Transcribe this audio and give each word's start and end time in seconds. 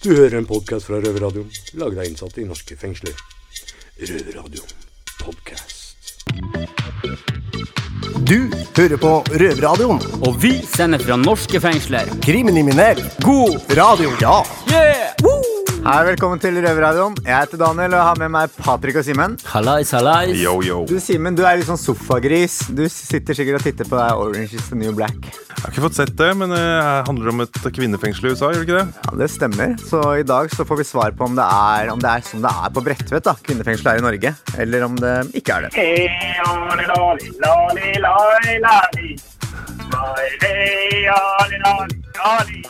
Du 0.00 0.14
hører 0.16 0.38
en 0.38 0.46
podkast 0.48 0.86
fra 0.88 0.96
Røverradioen, 0.96 1.50
laget 1.76 1.98
av 2.00 2.06
innsatte 2.08 2.40
i 2.40 2.46
norske 2.48 2.72
fengsler. 2.80 3.12
Røverradioen 4.00 4.72
podkast. 5.20 6.24
Du 8.24 8.48
hører 8.78 8.96
på 8.96 9.12
Røverradioen. 9.28 10.00
Og 10.24 10.40
vi 10.40 10.54
sender 10.64 11.04
fra 11.04 11.20
norske 11.20 11.60
fengsler. 11.60 12.08
Kriminell. 12.24 13.04
God 13.20 13.60
Radio. 13.76 14.16
Ja. 14.24 14.38
yeah! 14.72 15.29
Hei, 15.80 16.00
velkommen 16.04 16.36
til 16.42 16.58
Røverradioen. 16.60 17.14
Jeg 17.24 17.32
heter 17.32 17.58
Daniel 17.60 17.94
og 17.96 18.02
har 18.04 18.18
med 18.20 18.28
meg 18.34 18.52
Patrick 18.60 18.98
og 19.00 19.04
Simen. 19.06 19.36
Hallais, 19.48 19.90
hallais. 19.96 20.34
Du 20.90 20.98
Simen, 21.00 21.34
du 21.38 21.42
er 21.48 21.56
litt 21.56 21.68
sånn 21.70 21.80
sofagris. 21.80 22.58
Du 22.76 22.82
sitter 22.92 23.36
sikkert 23.38 23.60
og 23.60 23.64
titter 23.64 23.88
på 23.88 23.96
deg 23.96 24.20
Orange 24.20 24.58
is 24.58 24.68
the 24.68 24.76
New 24.78 24.92
Black. 24.96 25.16
Jeg 25.24 25.62
har 25.64 25.72
ikke 25.72 25.84
fått 25.86 25.96
sett 25.98 26.12
det, 26.20 26.28
men 26.40 26.52
eh, 26.56 26.60
det 26.60 27.08
handler 27.08 27.32
om 27.32 27.42
et 27.46 27.58
kvinnefengsel 27.76 28.28
i 28.28 28.32
USA, 28.34 28.52
gjør 28.52 28.60
det 28.62 28.68
ikke 28.68 28.78
det? 28.78 28.86
Ja, 29.08 29.16
Det 29.22 29.28
stemmer. 29.32 29.74
Så 29.88 29.98
i 30.20 30.26
dag 30.28 30.52
så 30.52 30.68
får 30.68 30.82
vi 30.82 30.88
svar 30.90 31.16
på 31.16 31.28
om 31.30 31.34
det 31.40 31.48
er, 31.48 31.90
om 31.94 32.00
det 32.00 32.12
er 32.12 32.28
som 32.28 32.44
det 32.44 32.52
er 32.52 32.70
på 32.76 32.84
Bredtvet, 32.86 33.24
da. 33.26 33.34
Kvinnefengsel 33.48 33.92
er 33.94 34.00
i 34.00 34.06
Norge. 34.06 34.30
Eller 34.60 34.86
om 34.88 34.94
det 35.00 35.16
ikke 35.40 35.58
er 35.58 35.60
det. 35.68 35.72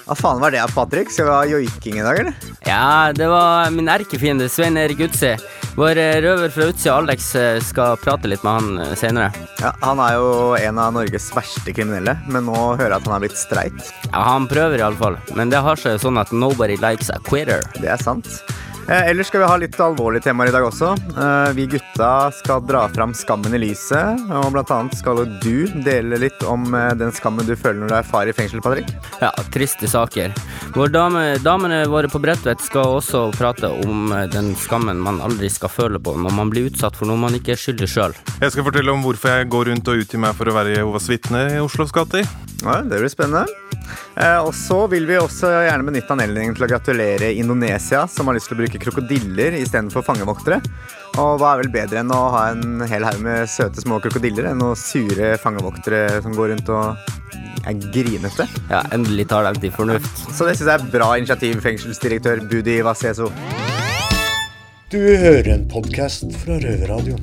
Hva 0.06 0.16
faen 0.18 0.40
var 0.42 0.50
det, 0.54 0.62
Patrick? 0.74 1.10
Skal 1.12 1.26
vi 1.26 1.32
ha 1.32 1.44
joiking 1.46 1.98
i 2.00 2.04
dag, 2.04 2.20
eller? 2.20 2.34
Ja, 2.66 3.12
det 3.14 3.28
var 3.30 3.70
min 3.74 3.88
erkefiende 3.88 4.48
Svein 4.48 4.76
Erik 4.76 5.00
Utsi. 5.06 5.34
Vår 5.78 5.96
eh, 5.96 6.16
røver 6.22 6.50
fra 6.50 6.66
Utsi, 6.70 6.88
Alex, 6.90 7.34
eh, 7.38 7.60
skal 7.62 7.96
prate 8.02 8.28
litt 8.28 8.42
med 8.44 8.52
han 8.52 8.80
eh, 8.82 8.94
senere. 8.98 9.30
Ja, 9.62 9.70
Han 9.84 10.02
er 10.02 10.16
jo 10.18 10.30
en 10.58 10.80
av 10.82 10.92
Norges 10.96 11.30
verste 11.34 11.72
kriminelle, 11.76 12.16
men 12.28 12.48
nå 12.48 12.56
hører 12.74 12.96
jeg 12.96 12.98
at 12.98 13.06
han 13.08 13.16
er 13.16 13.24
blitt 13.26 13.38
streit. 13.38 13.92
Ja, 14.10 14.24
Han 14.32 14.48
prøver 14.50 14.82
iallfall, 14.82 15.18
men 15.38 15.52
det 15.54 15.62
har 15.62 15.78
seg 15.80 15.96
jo 15.96 16.02
sånn 16.08 16.20
at 16.20 16.34
nobody 16.34 16.76
likes 16.82 17.10
a 17.14 17.20
quitter. 17.28 17.62
Det 17.78 17.92
er 17.94 18.02
sant. 18.02 18.28
Eh, 18.90 19.10
ellers 19.10 19.26
skal 19.26 19.40
vi 19.40 19.46
ha 19.46 19.56
litt 19.56 19.76
alvorlige 19.80 20.24
temaer 20.24 20.48
i 20.50 20.52
dag 20.54 20.64
også. 20.66 20.88
Eh, 21.14 21.52
vi 21.54 21.68
gutta 21.70 22.30
skal 22.34 22.64
dra 22.66 22.88
fram 22.90 23.12
skammen 23.14 23.54
i 23.54 23.60
lyset. 23.62 24.24
Og 24.34 24.48
blant 24.50 24.72
annet 24.74 24.98
skal 24.98 25.22
du 25.44 25.68
dele 25.86 26.18
litt 26.18 26.42
om 26.42 26.66
eh, 26.74 26.88
den 26.98 27.14
skammen 27.14 27.46
du 27.46 27.54
føler 27.54 27.84
når 27.84 27.92
du 27.92 27.96
er 28.00 28.08
far 28.10 28.26
i 28.26 28.34
fengsel, 28.34 28.58
Patrick. 28.64 28.90
Ja, 29.22 29.30
triste 29.54 29.86
saker. 29.86 30.34
Vår 30.74 30.90
dame, 30.90 31.22
damene 31.38 31.84
våre 31.92 32.10
på 32.10 32.18
Bredtvet 32.18 32.66
skal 32.66 32.98
også 32.98 33.28
prate 33.38 33.70
om 33.86 34.10
den 34.34 34.56
skammen 34.58 34.98
man 34.98 35.22
aldri 35.22 35.46
skal 35.54 35.70
føle 35.70 36.02
på 36.02 36.16
når 36.18 36.34
man 36.34 36.50
blir 36.50 36.66
utsatt 36.72 36.98
for 36.98 37.06
noe 37.06 37.20
man 37.20 37.38
ikke 37.38 37.54
er 37.54 37.62
skyldig 37.62 37.90
sjøl. 37.94 38.18
Jeg 38.42 38.56
skal 38.56 38.66
fortelle 38.66 38.90
om 38.90 39.06
hvorfor 39.06 39.36
jeg 39.36 39.52
går 39.54 39.70
rundt 39.70 39.94
og 39.94 40.02
utgir 40.02 40.26
meg 40.26 40.34
for 40.34 40.50
å 40.50 40.58
være 40.58 40.80
Jehovas 40.80 41.06
vitne 41.12 41.46
i 41.54 41.62
Oslos 41.62 41.94
gater. 41.94 42.26
Ja, 42.64 42.80
det 42.82 42.98
blir 42.98 43.12
spennende. 43.12 43.69
Eh, 44.16 44.38
og 44.38 44.52
så 44.56 44.82
vil 44.92 45.06
vi 45.08 45.18
også 45.20 45.50
gjerne 45.66 45.86
benytte 45.86 46.14
anledningen 46.14 46.56
til 46.56 46.66
å 46.66 46.70
gratulere 46.70 47.32
Indonesia, 47.38 48.06
som 48.10 48.28
har 48.28 48.36
lyst 48.36 48.50
til 48.50 48.58
å 48.58 48.62
bruke 48.62 48.82
krokodiller 48.82 49.56
istedenfor 49.60 50.04
fangevoktere. 50.06 50.60
Og 51.20 51.40
hva 51.40 51.54
er 51.54 51.64
vel 51.64 51.72
bedre 51.74 52.02
enn 52.02 52.12
å 52.14 52.20
ha 52.34 52.44
en 52.52 52.84
hel 52.90 53.06
haug 53.06 53.22
med 53.24 53.48
søte 53.50 53.82
små 53.82 53.98
krokodiller 54.02 54.52
enn 54.52 54.62
å 54.62 54.74
sure 54.78 55.34
fangevoktere 55.42 56.20
som 56.22 56.36
går 56.36 56.54
rundt 56.54 56.70
og 56.74 57.10
er 57.66 57.80
grinete? 57.90 58.46
Ja, 58.70 58.84
endelig 58.94 59.28
tar 59.32 59.48
de 59.48 59.66
til 59.66 59.74
fornuft. 59.74 60.22
Så 60.30 60.46
det 60.46 60.56
syns 60.58 60.68
jeg 60.68 60.76
er 60.76 60.88
bra 60.94 61.12
initiativ, 61.18 61.60
fengselsdirektør 61.66 62.44
Budi 62.50 62.80
Vaseso. 62.86 63.30
Du 64.90 64.98
hører 64.98 65.52
en 65.52 65.68
podkast 65.70 66.32
fra 66.42 66.56
Røverradioen, 66.58 67.22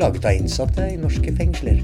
laget 0.00 0.24
av 0.24 0.38
innsatte 0.38 0.86
i 0.88 0.96
norske 0.96 1.34
fengsler. 1.36 1.82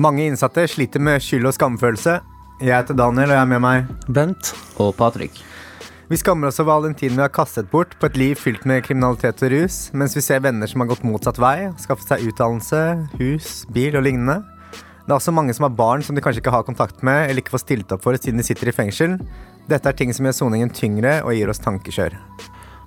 Mange 0.00 0.24
innsatte 0.24 0.62
sliter 0.70 1.02
med 1.02 1.20
skyld 1.20 1.44
og 1.50 1.52
skamfølelse. 1.52 2.14
Jeg 2.62 2.72
heter 2.72 2.96
Daniel, 2.96 3.34
og 3.34 3.36
jeg 3.36 3.42
er 3.42 3.48
med 3.50 3.60
meg. 3.60 3.88
Bent. 4.08 4.52
Og 4.80 4.94
Patrick. 4.96 5.42
Vi 6.08 6.16
skammer 6.16 6.48
oss 6.48 6.60
over 6.62 6.72
all 6.72 6.86
den 6.86 6.96
tiden 6.96 7.18
vi 7.18 7.24
har 7.26 7.32
kastet 7.34 7.68
bort 7.68 7.92
på 8.00 8.08
et 8.08 8.16
liv 8.16 8.40
fylt 8.40 8.64
med 8.64 8.80
kriminalitet 8.86 9.44
og 9.44 9.52
rus, 9.52 9.76
mens 9.92 10.16
vi 10.16 10.22
ser 10.24 10.40
venner 10.40 10.70
som 10.70 10.80
har 10.80 10.88
gått 10.88 11.04
motsatt 11.04 11.36
vei, 11.42 11.68
skaffet 11.84 12.14
seg 12.14 12.24
utdannelse, 12.30 12.80
hus, 13.20 13.50
bil 13.76 14.00
og 14.00 14.06
lignende. 14.08 14.38
Det 14.72 15.12
er 15.12 15.18
også 15.18 15.36
mange 15.36 15.52
som 15.58 15.68
har 15.68 15.76
barn 15.76 16.06
som 16.06 16.16
de 16.16 16.24
kanskje 16.24 16.40
ikke 16.46 16.56
har 16.56 16.64
kontakt 16.64 17.04
med 17.04 17.26
eller 17.26 17.44
ikke 17.44 17.58
får 17.58 17.66
stilt 17.66 17.92
opp 17.92 18.08
for 18.08 18.16
siden 18.16 18.40
de 18.40 18.48
sitter 18.48 18.72
i 18.72 18.76
fengsel. 18.80 19.20
Dette 19.68 19.92
er 19.92 20.00
ting 20.00 20.16
som 20.16 20.24
gjør 20.24 20.40
soningen 20.40 20.72
tyngre 20.72 21.18
og 21.26 21.36
gir 21.36 21.52
oss 21.52 21.60
tankekjør. 21.60 22.16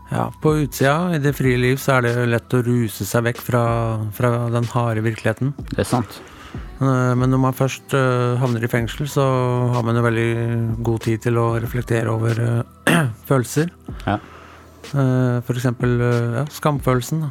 Ja, 0.09 0.31
på 0.41 0.57
utsida, 0.65 1.13
i 1.13 1.21
det 1.21 1.37
frie 1.37 1.61
liv, 1.61 1.77
så 1.77 1.99
er 1.99 2.09
det 2.09 2.29
lett 2.33 2.57
å 2.57 2.65
ruse 2.65 3.05
seg 3.05 3.29
vekk 3.29 3.45
fra, 3.53 3.65
fra 4.17 4.37
den 4.57 4.65
harde 4.73 5.05
virkeligheten. 5.05 5.53
Det 5.75 5.85
er 5.85 5.93
sant. 5.93 6.23
Eh, 6.53 7.13
Men 7.19 7.29
når 7.33 7.39
man 7.39 7.53
først 7.57 7.93
eh, 7.97 8.35
havner 8.41 8.63
i 8.63 8.69
fengsel, 8.71 9.07
så 9.09 9.23
har 9.73 9.83
man 9.87 9.95
jo 9.97 10.03
veldig 10.05 10.83
god 10.83 11.01
tid 11.07 11.21
til 11.25 11.37
å 11.41 11.47
reflektere 11.63 12.11
over 12.13 12.39
eh, 12.43 13.03
følelser. 13.29 13.71
Ja. 14.05 14.17
Eh, 14.93 15.37
For 15.47 15.53
eksempel 15.57 15.97
ja, 16.39 16.45
skamfølelsen. 16.53 17.23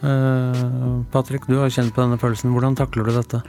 Eh, 0.00 1.02
Patrick, 1.12 1.46
du 1.50 1.58
har 1.60 1.72
kjent 1.72 1.92
på 1.94 2.04
denne 2.04 2.20
følelsen. 2.20 2.52
Hvordan 2.54 2.78
takler 2.78 3.08
du 3.10 3.16
dette? 3.18 3.42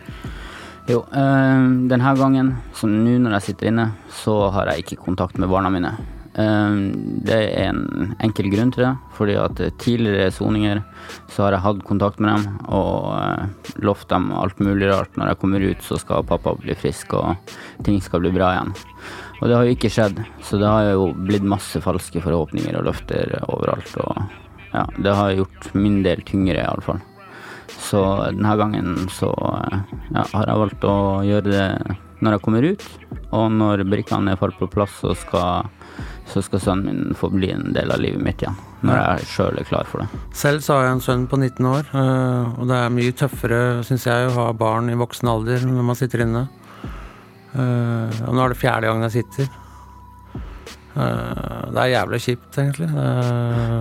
Jo, 0.89 1.03
denne 1.13 2.11
gangen, 2.17 2.55
så 2.75 2.87
nå 2.89 3.13
når 3.21 3.35
jeg 3.37 3.45
sitter 3.51 3.69
inne, 3.69 3.83
så 4.17 4.33
har 4.51 4.71
jeg 4.73 4.81
ikke 4.83 4.97
kontakt 5.05 5.37
med 5.39 5.47
barna 5.51 5.69
mine. 5.71 5.91
Eh, 6.39 6.75
det 7.27 7.37
er 7.37 7.71
en 7.71 8.13
enkel 8.23 8.49
grunn 8.53 8.71
til 8.71 8.85
det, 8.85 8.93
fordi 9.17 9.35
at 9.39 9.59
tidligere 9.81 10.31
soninger 10.31 10.83
så 11.31 11.45
har 11.45 11.57
jeg 11.57 11.65
hatt 11.65 11.83
kontakt 11.87 12.21
med 12.23 12.37
dem 12.37 12.69
og 12.71 13.11
eh, 13.17 13.73
lovt 13.83 14.09
dem 14.13 14.31
alt 14.35 14.61
mulig 14.63 14.91
rart. 14.91 15.17
Når 15.19 15.33
jeg 15.33 15.41
kommer 15.41 15.67
ut, 15.67 15.83
så 15.83 15.99
skal 15.99 16.27
pappa 16.27 16.55
bli 16.59 16.77
frisk 16.77 17.17
og 17.19 17.53
ting 17.85 17.99
skal 18.03 18.23
bli 18.23 18.33
bra 18.35 18.53
igjen. 18.55 18.73
Og 19.41 19.49
det 19.49 19.57
har 19.57 19.65
jo 19.65 19.75
ikke 19.75 19.89
skjedd, 19.89 20.19
så 20.45 20.59
det 20.61 20.69
har 20.69 20.91
jo 20.91 21.11
blitt 21.17 21.45
masse 21.45 21.81
falske 21.81 22.21
forhåpninger 22.21 22.75
og 22.77 22.85
løfter 22.91 23.39
overalt. 23.47 23.95
Og 24.03 24.21
ja, 24.71 24.85
det 25.01 25.15
har 25.17 25.33
gjort 25.39 25.71
min 25.75 26.03
del 26.05 26.21
tyngre, 26.27 26.61
iallfall. 26.61 27.01
Så 27.81 28.01
denne 28.29 28.53
gangen 28.59 29.09
så 29.11 29.31
eh, 29.57 29.81
ja, 30.13 30.23
har 30.35 30.47
jeg 30.47 30.63
valgt 30.63 30.87
å 30.87 30.95
gjøre 31.25 31.49
det 31.49 31.97
når 32.21 32.37
jeg 32.37 32.43
kommer 32.45 32.67
ut. 32.69 32.85
Og 33.33 33.47
når 33.55 33.85
brikkene 33.89 34.35
er 34.35 34.39
falt 34.39 34.59
på 34.59 34.69
plass, 34.71 34.93
så 35.01 35.15
skal, 35.17 35.71
så 36.31 36.41
skal 36.45 36.61
sønnen 36.63 36.85
min 36.87 37.15
få 37.17 37.27
bli 37.33 37.49
en 37.51 37.73
del 37.75 37.91
av 37.91 37.99
livet 37.99 38.21
mitt 38.23 38.41
igjen. 38.43 38.55
Når 38.87 38.97
jeg 39.01 39.25
sjøl 39.33 39.59
er 39.61 39.67
klar 39.67 39.85
for 39.91 40.01
det. 40.01 40.21
Selv 40.37 40.63
så 40.65 40.77
har 40.77 40.85
jeg 40.87 40.95
en 40.97 41.03
sønn 41.05 41.25
på 41.29 41.37
19 41.37 41.67
år, 41.69 41.89
eh, 41.91 42.53
og 42.61 42.67
det 42.71 42.77
er 42.79 42.93
mye 42.95 43.11
tøffere, 43.19 43.59
syns 43.87 44.07
jeg, 44.07 44.29
å 44.31 44.35
ha 44.39 44.45
barn 44.57 44.89
i 44.89 44.95
voksen 44.99 45.27
alder 45.29 45.65
når 45.67 45.87
man 45.91 45.99
sitter 45.99 46.23
inne. 46.25 46.45
Eh, 47.51 48.21
Og 48.27 48.31
nå 48.37 48.45
er 48.45 48.53
det 48.53 48.61
fjerde 48.61 48.87
gang 48.87 49.03
jeg 49.09 49.15
sitter. 49.19 49.49
Eh, 50.95 51.67
Det 51.71 51.79
er 51.83 51.91
jævlig 51.93 52.19
kjipt, 52.25 52.57
egentlig. 52.59 52.89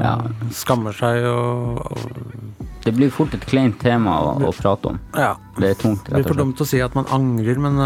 Ja. 0.02 0.12
Skammer 0.54 0.92
seg 0.94 1.24
og, 1.30 1.80
og 1.86 2.84
Det 2.84 2.92
blir 2.96 3.10
fort 3.14 3.34
et 3.34 3.46
kleint 3.50 3.78
tema 3.82 4.18
å, 4.26 4.36
å 4.46 4.52
prate 4.54 4.92
om. 4.92 5.00
Ja. 5.18 5.32
Det 5.58 5.70
er 5.72 5.80
tungt, 5.80 6.04
Det 6.06 6.14
blir 6.20 6.28
for 6.28 6.38
dumt 6.42 6.60
å 6.62 6.66
si 6.68 6.80
at 6.82 6.94
man 6.98 7.06
angrer, 7.14 7.58
men 7.62 7.80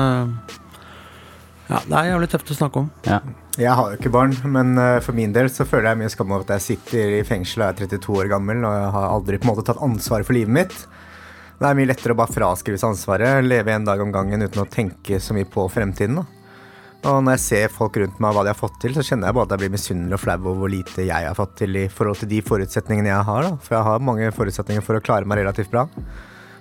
ja, 1.68 1.78
det 1.88 1.96
er 1.96 2.10
jævlig 2.12 2.28
tøft 2.34 2.50
å 2.52 2.58
snakke 2.58 2.82
om. 2.84 2.90
Ja. 3.08 3.20
Jeg 3.54 3.70
har 3.70 3.92
jo 3.92 3.98
ikke 4.00 4.10
barn, 4.10 4.32
men 4.50 4.74
eh, 4.82 5.00
for 5.04 5.14
min 5.14 5.30
del 5.34 5.46
så 5.52 5.62
føler 5.68 5.92
jeg 5.92 6.00
mye 6.00 6.10
skam 6.10 6.32
over 6.32 6.42
at 6.42 6.56
jeg 6.56 6.64
sitter 6.64 7.18
i 7.20 7.26
fengsel 7.26 7.62
og 7.62 7.68
er 7.68 7.86
32 7.86 8.16
år 8.18 8.30
gammel 8.32 8.64
og 8.66 8.72
jeg 8.74 8.88
har 8.96 9.06
aldri 9.12 9.38
på 9.38 9.46
en 9.46 9.52
måte 9.52 9.66
tatt 9.68 9.82
ansvar 9.84 10.26
for 10.26 10.34
livet 10.34 10.56
mitt. 10.56 10.74
Det 11.60 11.68
er 11.68 11.78
mye 11.78 11.86
lettere 11.86 12.16
å 12.16 12.18
bare 12.18 12.34
fraskrive 12.34 12.80
seg 12.82 12.90
ansvaret, 12.90 13.46
leve 13.46 13.70
en 13.70 13.86
dag 13.86 14.02
om 14.02 14.10
gangen 14.14 14.42
uten 14.42 14.64
å 14.64 14.66
tenke 14.66 15.20
så 15.22 15.36
mye 15.36 15.46
på 15.46 15.68
fremtiden. 15.70 16.18
Da. 16.18 16.26
Og 17.04 17.22
når 17.22 17.36
jeg 17.36 17.44
ser 17.44 17.72
folk 17.72 18.00
rundt 18.00 18.18
meg 18.18 18.32
og 18.32 18.40
hva 18.40 18.46
de 18.48 18.54
har 18.56 18.58
fått 18.58 18.78
til, 18.82 18.98
så 18.98 19.06
kjenner 19.06 19.30
jeg 19.30 19.38
bare 19.38 19.46
at 19.46 19.54
jeg 19.54 19.62
blir 19.62 19.74
misunnelig 19.76 20.18
og 20.18 20.24
flau 20.24 20.38
over 20.40 20.62
hvor 20.64 20.74
lite 20.74 21.06
jeg 21.06 21.30
har 21.30 21.38
fått 21.38 21.58
til 21.62 21.78
i 21.78 21.88
forhold 21.92 22.24
til 22.24 22.34
de 22.34 22.44
forutsetningene 22.50 23.12
jeg 23.12 23.28
har. 23.30 23.46
Da. 23.46 23.58
For 23.62 23.78
jeg 23.78 23.86
har 23.92 24.06
mange 24.10 24.34
forutsetninger 24.34 24.86
for 24.86 24.98
å 24.98 25.04
klare 25.04 25.30
meg 25.30 25.44
relativt 25.44 25.70
bra. 25.70 25.86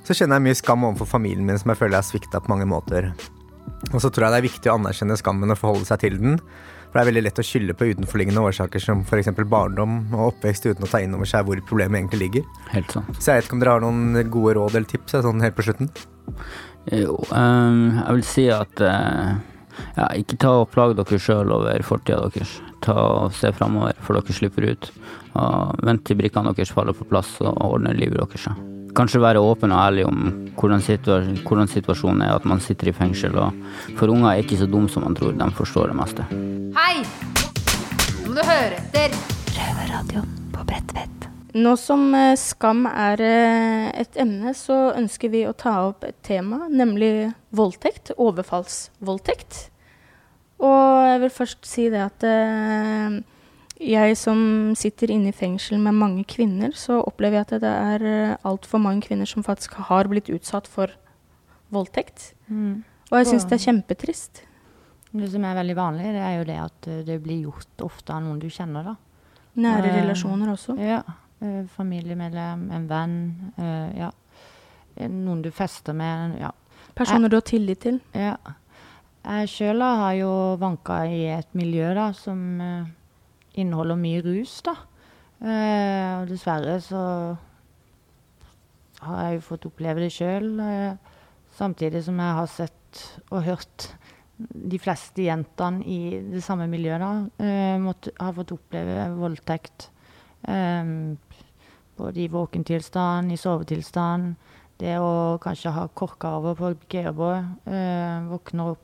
Så 0.06 0.14
kjenner 0.20 0.38
jeg 0.38 0.52
mye 0.52 0.60
skam 0.62 0.86
overfor 0.86 1.10
familien 1.16 1.48
min 1.48 1.58
som 1.58 1.74
jeg 1.74 1.80
føler 1.80 1.98
jeg 1.98 2.04
har 2.04 2.12
svikta 2.12 2.44
på 2.44 2.54
mange 2.54 2.68
måter. 2.70 3.16
Og 3.94 4.00
så 4.02 4.10
tror 4.10 4.28
jeg 4.28 4.34
det 4.34 4.40
er 4.40 4.48
viktig 4.48 4.72
å 4.72 4.78
anerkjenne 4.80 5.18
skammen 5.20 5.54
og 5.54 5.60
forholde 5.60 5.90
seg 5.90 6.02
til 6.04 6.18
den. 6.22 6.40
For 6.94 7.00
det 7.00 7.04
er 7.04 7.10
veldig 7.10 7.24
lett 7.26 7.40
å 7.42 7.46
skylde 7.46 7.74
på 7.78 7.88
utenforliggende 7.90 8.42
årsaker 8.46 8.82
som 8.82 9.00
f.eks. 9.02 9.32
barndom 9.50 9.96
og 10.14 10.28
oppvekst 10.28 10.68
uten 10.68 10.86
å 10.86 10.90
ta 10.90 11.02
inn 11.02 11.16
over 11.18 11.30
seg 11.30 11.48
hvor 11.48 11.62
problemet 11.66 12.00
egentlig 12.00 12.28
ligger. 12.28 12.46
Helt 12.74 12.94
sant. 12.94 13.18
Så 13.18 13.32
jeg 13.32 13.42
vet 13.42 13.50
ikke 13.50 13.58
om 13.58 13.64
dere 13.64 13.74
har 13.74 13.82
noen 13.82 14.30
gode 14.34 14.54
råd 14.60 14.78
eller 14.78 14.92
tips 14.92 15.18
sånn 15.26 15.42
helt 15.42 15.58
på 15.58 15.66
slutten? 15.66 15.90
Jo, 16.92 17.16
um, 17.32 17.98
jeg 17.98 18.20
vil 18.20 18.28
si 18.28 18.46
at 18.54 18.84
uh, 18.86 19.34
ja, 19.98 20.08
ikke 20.20 20.38
ta 20.44 20.54
og 20.62 20.70
plage 20.74 20.98
dere 21.00 21.22
sjøl 21.22 21.54
over 21.56 21.86
fortida 21.88 22.28
deres. 22.28 22.60
Ta 22.86 22.94
og 22.94 23.34
Se 23.38 23.50
framover, 23.56 23.98
for 24.04 24.20
dere 24.20 24.38
slipper 24.38 24.70
ut. 24.70 24.92
Og 25.40 25.84
vent 25.88 26.06
til 26.06 26.20
brikkene 26.20 26.54
deres 26.54 26.74
faller 26.76 26.94
på 26.98 27.10
plass, 27.10 27.40
og 27.42 27.58
ordner 27.58 27.98
livet 27.98 28.22
deres. 28.22 28.50
Kanskje 28.94 29.22
være 29.24 29.42
åpen 29.42 29.72
og 29.74 29.80
ærlig 29.82 30.04
om 30.06 30.18
hvordan, 30.60 30.82
situa 30.86 31.24
hvordan 31.48 31.70
situasjonen 31.72 32.22
er, 32.22 32.36
at 32.36 32.46
man 32.46 32.62
sitter 32.62 32.92
i 32.92 32.94
fengsel. 32.94 33.34
Og 33.42 33.98
for 33.98 34.14
unger 34.14 34.30
er 34.30 34.44
ikke 34.44 34.60
så 34.60 34.68
dumme 34.70 34.92
som 34.92 35.08
man 35.08 35.18
tror, 35.18 35.34
de 35.34 35.48
forstår 35.58 35.90
det 35.90 35.98
meste. 35.98 36.28
Hei! 36.78 37.02
Nå 38.22 38.30
må 38.30 38.38
du 38.38 38.44
høre 38.46 38.78
etter. 38.78 39.18
Røverradioen 39.56 40.30
på 40.54 40.66
Bredtvet. 40.70 41.28
Nå 41.58 41.74
som 41.78 42.06
eh, 42.18 42.36
skam 42.38 42.86
er 42.90 43.22
eh, 43.22 43.90
et 44.04 44.22
emne, 44.22 44.54
så 44.58 44.94
ønsker 44.94 45.34
vi 45.34 45.44
å 45.50 45.58
ta 45.58 45.74
opp 45.90 46.06
et 46.06 46.18
tema, 46.26 46.64
nemlig 46.70 47.32
voldtekt. 47.54 48.14
Overfallsvoldtekt. 48.18 49.68
Og 50.64 51.10
jeg 51.10 51.22
vil 51.26 51.34
først 51.34 51.66
si 51.68 51.90
det 51.94 52.06
at 52.06 52.26
eh, 52.30 53.22
jeg 53.82 54.18
som 54.20 54.40
sitter 54.78 55.12
inne 55.12 55.32
i 55.32 55.36
fengsel 55.36 55.80
med 55.82 55.98
mange 55.98 56.24
kvinner, 56.30 56.74
så 56.78 57.00
opplever 57.02 57.40
jeg 57.40 57.48
at 57.48 57.64
det 57.64 57.74
er 57.74 58.06
eh, 58.08 58.36
altfor 58.46 58.82
mange 58.82 59.06
kvinner 59.08 59.30
som 59.30 59.46
faktisk 59.46 59.80
har 59.90 60.10
blitt 60.12 60.30
utsatt 60.34 60.70
for 60.70 60.94
voldtekt. 61.74 62.32
Og 63.10 63.18
jeg 63.20 63.32
syns 63.32 63.48
det 63.50 63.58
er 63.58 63.66
kjempetrist. 63.68 64.44
Det 65.14 65.30
som 65.30 65.44
er 65.46 65.58
veldig 65.60 65.76
vanlig, 65.78 66.14
det 66.16 66.22
er 66.26 66.38
jo 66.40 66.46
det 66.48 66.58
at 66.62 66.88
eh, 66.90 67.04
det 67.06 67.20
blir 67.22 67.46
gjort 67.48 67.86
ofte 67.86 68.16
av 68.16 68.24
noen 68.26 68.40
du 68.42 68.48
kjenner, 68.50 68.94
da. 68.94 68.96
Nære 69.62 69.92
uh, 69.92 69.98
relasjoner 70.00 70.50
også. 70.56 70.74
Ja. 70.82 71.04
eh, 71.46 71.62
familiemedlem, 71.76 72.68
en 72.74 72.90
venn, 72.90 73.22
Uh, 73.58 73.90
ja. 73.98 74.10
Noen 75.10 75.42
du 75.42 75.50
fester 75.54 75.94
med, 75.98 76.36
ja. 76.38 76.52
Personer 76.94 77.30
du 77.30 77.38
har 77.38 77.46
tillit 77.46 77.82
til. 77.82 78.02
ja. 78.14 78.36
Jeg 79.24 79.48
sjøl 79.48 79.80
har 79.80 80.14
jo 80.18 80.32
vanka 80.60 81.06
i 81.08 81.22
et 81.32 81.48
miljø 81.56 81.94
da, 81.96 82.10
som 82.12 82.60
inneholder 83.60 84.00
mye 84.00 84.22
rus, 84.26 84.60
da. 84.66 84.76
Eh, 85.44 86.22
og 86.22 86.30
dessverre 86.32 86.78
så 86.84 87.02
har 89.04 89.26
jeg 89.26 89.40
jo 89.40 89.48
fått 89.50 89.68
oppleve 89.68 90.06
det 90.06 90.14
sjøl. 90.16 90.54
Eh, 90.64 91.20
samtidig 91.58 92.04
som 92.06 92.20
jeg 92.22 92.40
har 92.40 92.50
sett 92.52 93.04
og 93.30 93.44
hørt 93.46 93.90
de 94.38 94.80
fleste 94.82 95.26
jentene 95.28 95.84
i 95.86 96.00
det 96.34 96.42
samme 96.44 96.68
miljøet 96.72 97.04
da, 97.04 97.12
eh, 97.46 97.78
måtte, 97.82 98.14
har 98.20 98.34
fått 98.34 98.56
oppleve 98.56 99.10
voldtekt. 99.20 99.90
Eh, 100.48 100.84
både 101.98 102.24
i 102.24 102.28
våkentilstand, 102.28 103.32
i 103.32 103.38
sovetilstand. 103.38 104.36
Det 104.80 104.98
å 104.98 105.38
kanskje 105.40 105.72
ha 105.72 105.88
korka 105.88 106.38
over 106.40 106.56
på 106.56 106.74
GH-båt, 106.90 107.68
eh, 107.70 108.26
våkner 108.32 108.74
opp 108.74 108.83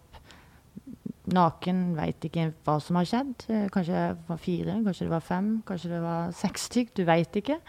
naken, 1.35 1.79
veit 1.97 2.25
ikke 2.27 2.49
hva 2.65 2.77
som 2.81 2.97
har 2.99 3.07
skjedd. 3.09 3.45
Eh, 3.49 3.67
Kanskje 3.73 3.93
det 3.95 4.17
var 4.29 4.37
fire, 4.41 4.75
kanskje 4.85 5.05
det 5.07 5.13
var 5.13 5.25
fem, 5.25 5.49
kanskje 5.67 5.91
det 5.93 6.01
var 6.03 6.31
seks 6.35 6.67
stykk. 6.69 6.93
Du 6.97 7.03
veit 7.07 7.39
ikke. 7.41 7.59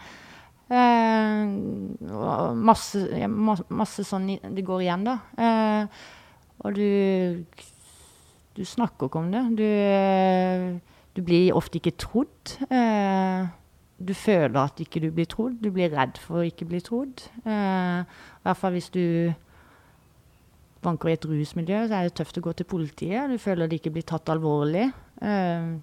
Eh, 0.71 1.45
masse, 2.55 3.01
ja, 3.19 3.27
masse 3.27 4.05
sånn 4.07 4.29
det 4.55 4.63
går 4.67 4.85
igjen, 4.85 5.03
da. 5.07 5.17
Eh, 5.37 6.03
og 6.63 6.75
du 6.77 7.45
Du 8.53 8.65
snakker 8.67 9.07
ikke 9.07 9.19
om 9.21 9.29
det. 9.31 9.41
Du, 9.55 9.63
eh, 9.63 10.79
du 11.15 11.21
blir 11.23 11.53
ofte 11.55 11.79
ikke 11.79 11.93
trodd. 11.97 12.57
Eh, 12.69 13.45
du 13.97 14.13
føler 14.13 14.59
at 14.59 14.75
ikke 14.83 14.99
du 14.99 15.09
blir 15.09 15.25
trodd. 15.25 15.55
Du 15.63 15.69
blir 15.71 15.89
redd 15.93 16.17
for 16.19 16.41
å 16.41 16.45
ikke 16.45 16.67
bli 16.67 16.81
trodd. 16.83 17.23
Eh, 17.45 18.01
I 18.03 18.43
hvert 18.43 18.57
fall 18.59 18.73
hvis 18.75 18.89
du 18.91 19.31
vanker 20.83 21.11
i 21.11 21.15
et 21.17 21.27
rusmiljø, 21.29 21.83
så 21.87 21.99
er 21.99 22.07
det 22.07 22.15
tøft 22.17 22.39
å 22.39 22.45
gå 22.47 22.55
til 22.57 22.69
politiet. 22.69 23.29
Du 23.29 23.37
føler 23.41 23.69
det 23.69 23.81
ikke 23.81 23.93
blir 23.97 24.07
tatt 24.07 24.31
alvorlig. 24.33 24.87
Uh, 25.21 25.77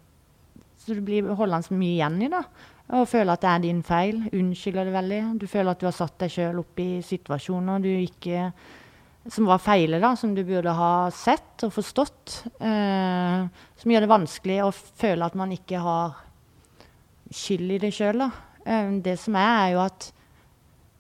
så 0.79 0.97
du 0.97 1.05
blir 1.05 1.29
holdende 1.39 1.79
mye 1.79 1.95
igjen 1.97 2.19
i 2.27 2.33
det. 2.33 2.43
Og 2.97 3.09
føler 3.11 3.35
at 3.35 3.45
det 3.45 3.53
er 3.53 3.65
din 3.67 3.81
feil. 3.85 4.21
Unnskylder 4.33 4.89
det 4.89 4.95
veldig. 4.95 5.23
Du 5.43 5.47
føler 5.51 5.75
at 5.75 5.81
du 5.81 5.89
har 5.91 5.97
satt 5.97 6.17
deg 6.23 6.33
sjøl 6.33 6.61
opp 6.63 6.81
i 6.81 6.91
situasjoner 7.05 7.83
du 7.85 7.91
ikke 7.93 8.47
som 9.29 9.49
var 9.49 9.61
feile, 9.61 9.99
da, 10.01 10.15
som 10.17 10.33
du 10.33 10.41
burde 10.47 10.73
ha 10.73 10.93
sett 11.13 11.67
og 11.67 11.75
forstått. 11.75 12.37
Eh, 12.65 13.65
som 13.77 13.93
gjør 13.93 14.07
det 14.07 14.13
vanskelig 14.13 14.61
å 14.65 14.71
føle 14.73 15.27
at 15.27 15.37
man 15.37 15.53
ikke 15.53 15.83
har 15.85 16.17
skyld 17.29 17.75
i 17.77 17.81
det 17.83 17.93
sjøl. 17.93 18.25
Eh, 18.65 18.95
det 19.05 19.19
som 19.21 19.37
er, 19.37 19.51
er 19.67 19.75
jo 19.75 19.83
at 19.85 20.09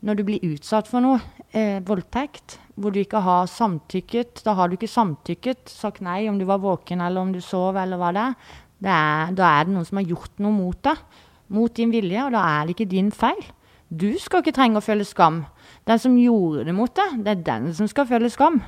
når 0.04 0.18
du 0.18 0.24
blir 0.28 0.44
utsatt 0.52 0.88
for 0.88 1.02
noe, 1.02 1.18
eh, 1.52 1.80
voldtekt, 1.82 2.58
hvor 2.78 2.94
du 2.94 3.00
ikke 3.00 3.22
har 3.24 3.48
samtykket, 3.50 4.44
da 4.44 4.54
har 4.54 4.68
du 4.68 4.76
ikke 4.76 4.90
samtykket, 4.90 5.68
sagt 5.68 6.00
nei 6.00 6.28
om 6.28 6.38
du 6.38 6.44
var 6.46 6.62
våken 6.62 7.00
eller 7.00 7.20
om 7.20 7.32
du 7.32 7.40
sov 7.40 7.76
eller 7.76 7.98
hva 7.98 8.12
det 8.14 8.22
er. 8.22 8.34
Det 8.78 8.90
er 8.94 9.32
da 9.34 9.48
er 9.58 9.64
det 9.64 9.74
noen 9.74 9.86
som 9.88 9.98
har 9.98 10.06
gjort 10.06 10.38
noe 10.38 10.54
mot 10.54 10.82
deg, 10.82 10.98
mot 11.48 11.74
din 11.74 11.90
vilje, 11.90 12.24
og 12.24 12.32
da 12.32 12.44
er 12.46 12.66
det 12.66 12.76
ikke 12.76 12.90
din 12.92 13.10
feil. 13.10 13.40
Du 13.88 14.12
skal 14.20 14.44
ikke 14.44 14.54
trenge 14.54 14.78
å 14.78 14.84
føle 14.84 15.04
skam. 15.04 15.46
Den 15.88 15.98
som 15.98 16.18
gjorde 16.20 16.66
det 16.68 16.74
mot 16.76 16.92
deg, 16.94 17.24
det 17.24 17.32
er 17.32 17.46
den 17.46 17.72
som 17.74 17.88
skal 17.88 18.06
føle 18.06 18.30
skam. 18.30 18.60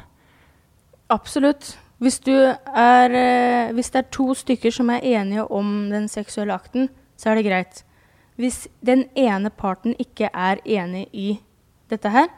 Absolutt. 1.12 1.76
Hvis, 2.00 2.18
er, 2.26 3.12
eh, 3.12 3.72
hvis 3.76 3.90
det 3.92 3.98
er 4.00 4.10
to 4.10 4.32
stykker 4.34 4.72
som 4.72 4.90
er 4.90 5.04
enige 5.04 5.44
om 5.52 5.90
den 5.92 6.08
seksuelle 6.08 6.54
akten, 6.56 6.88
så 7.16 7.30
er 7.30 7.34
det 7.36 7.44
greit. 7.44 7.82
Hvis 8.40 8.64
den 8.80 9.04
ene 9.18 9.50
parten 9.52 9.92
ikke 10.00 10.30
er 10.32 10.62
enig 10.64 11.06
i 11.12 11.28
dette 11.90 12.08
her, 12.08 12.30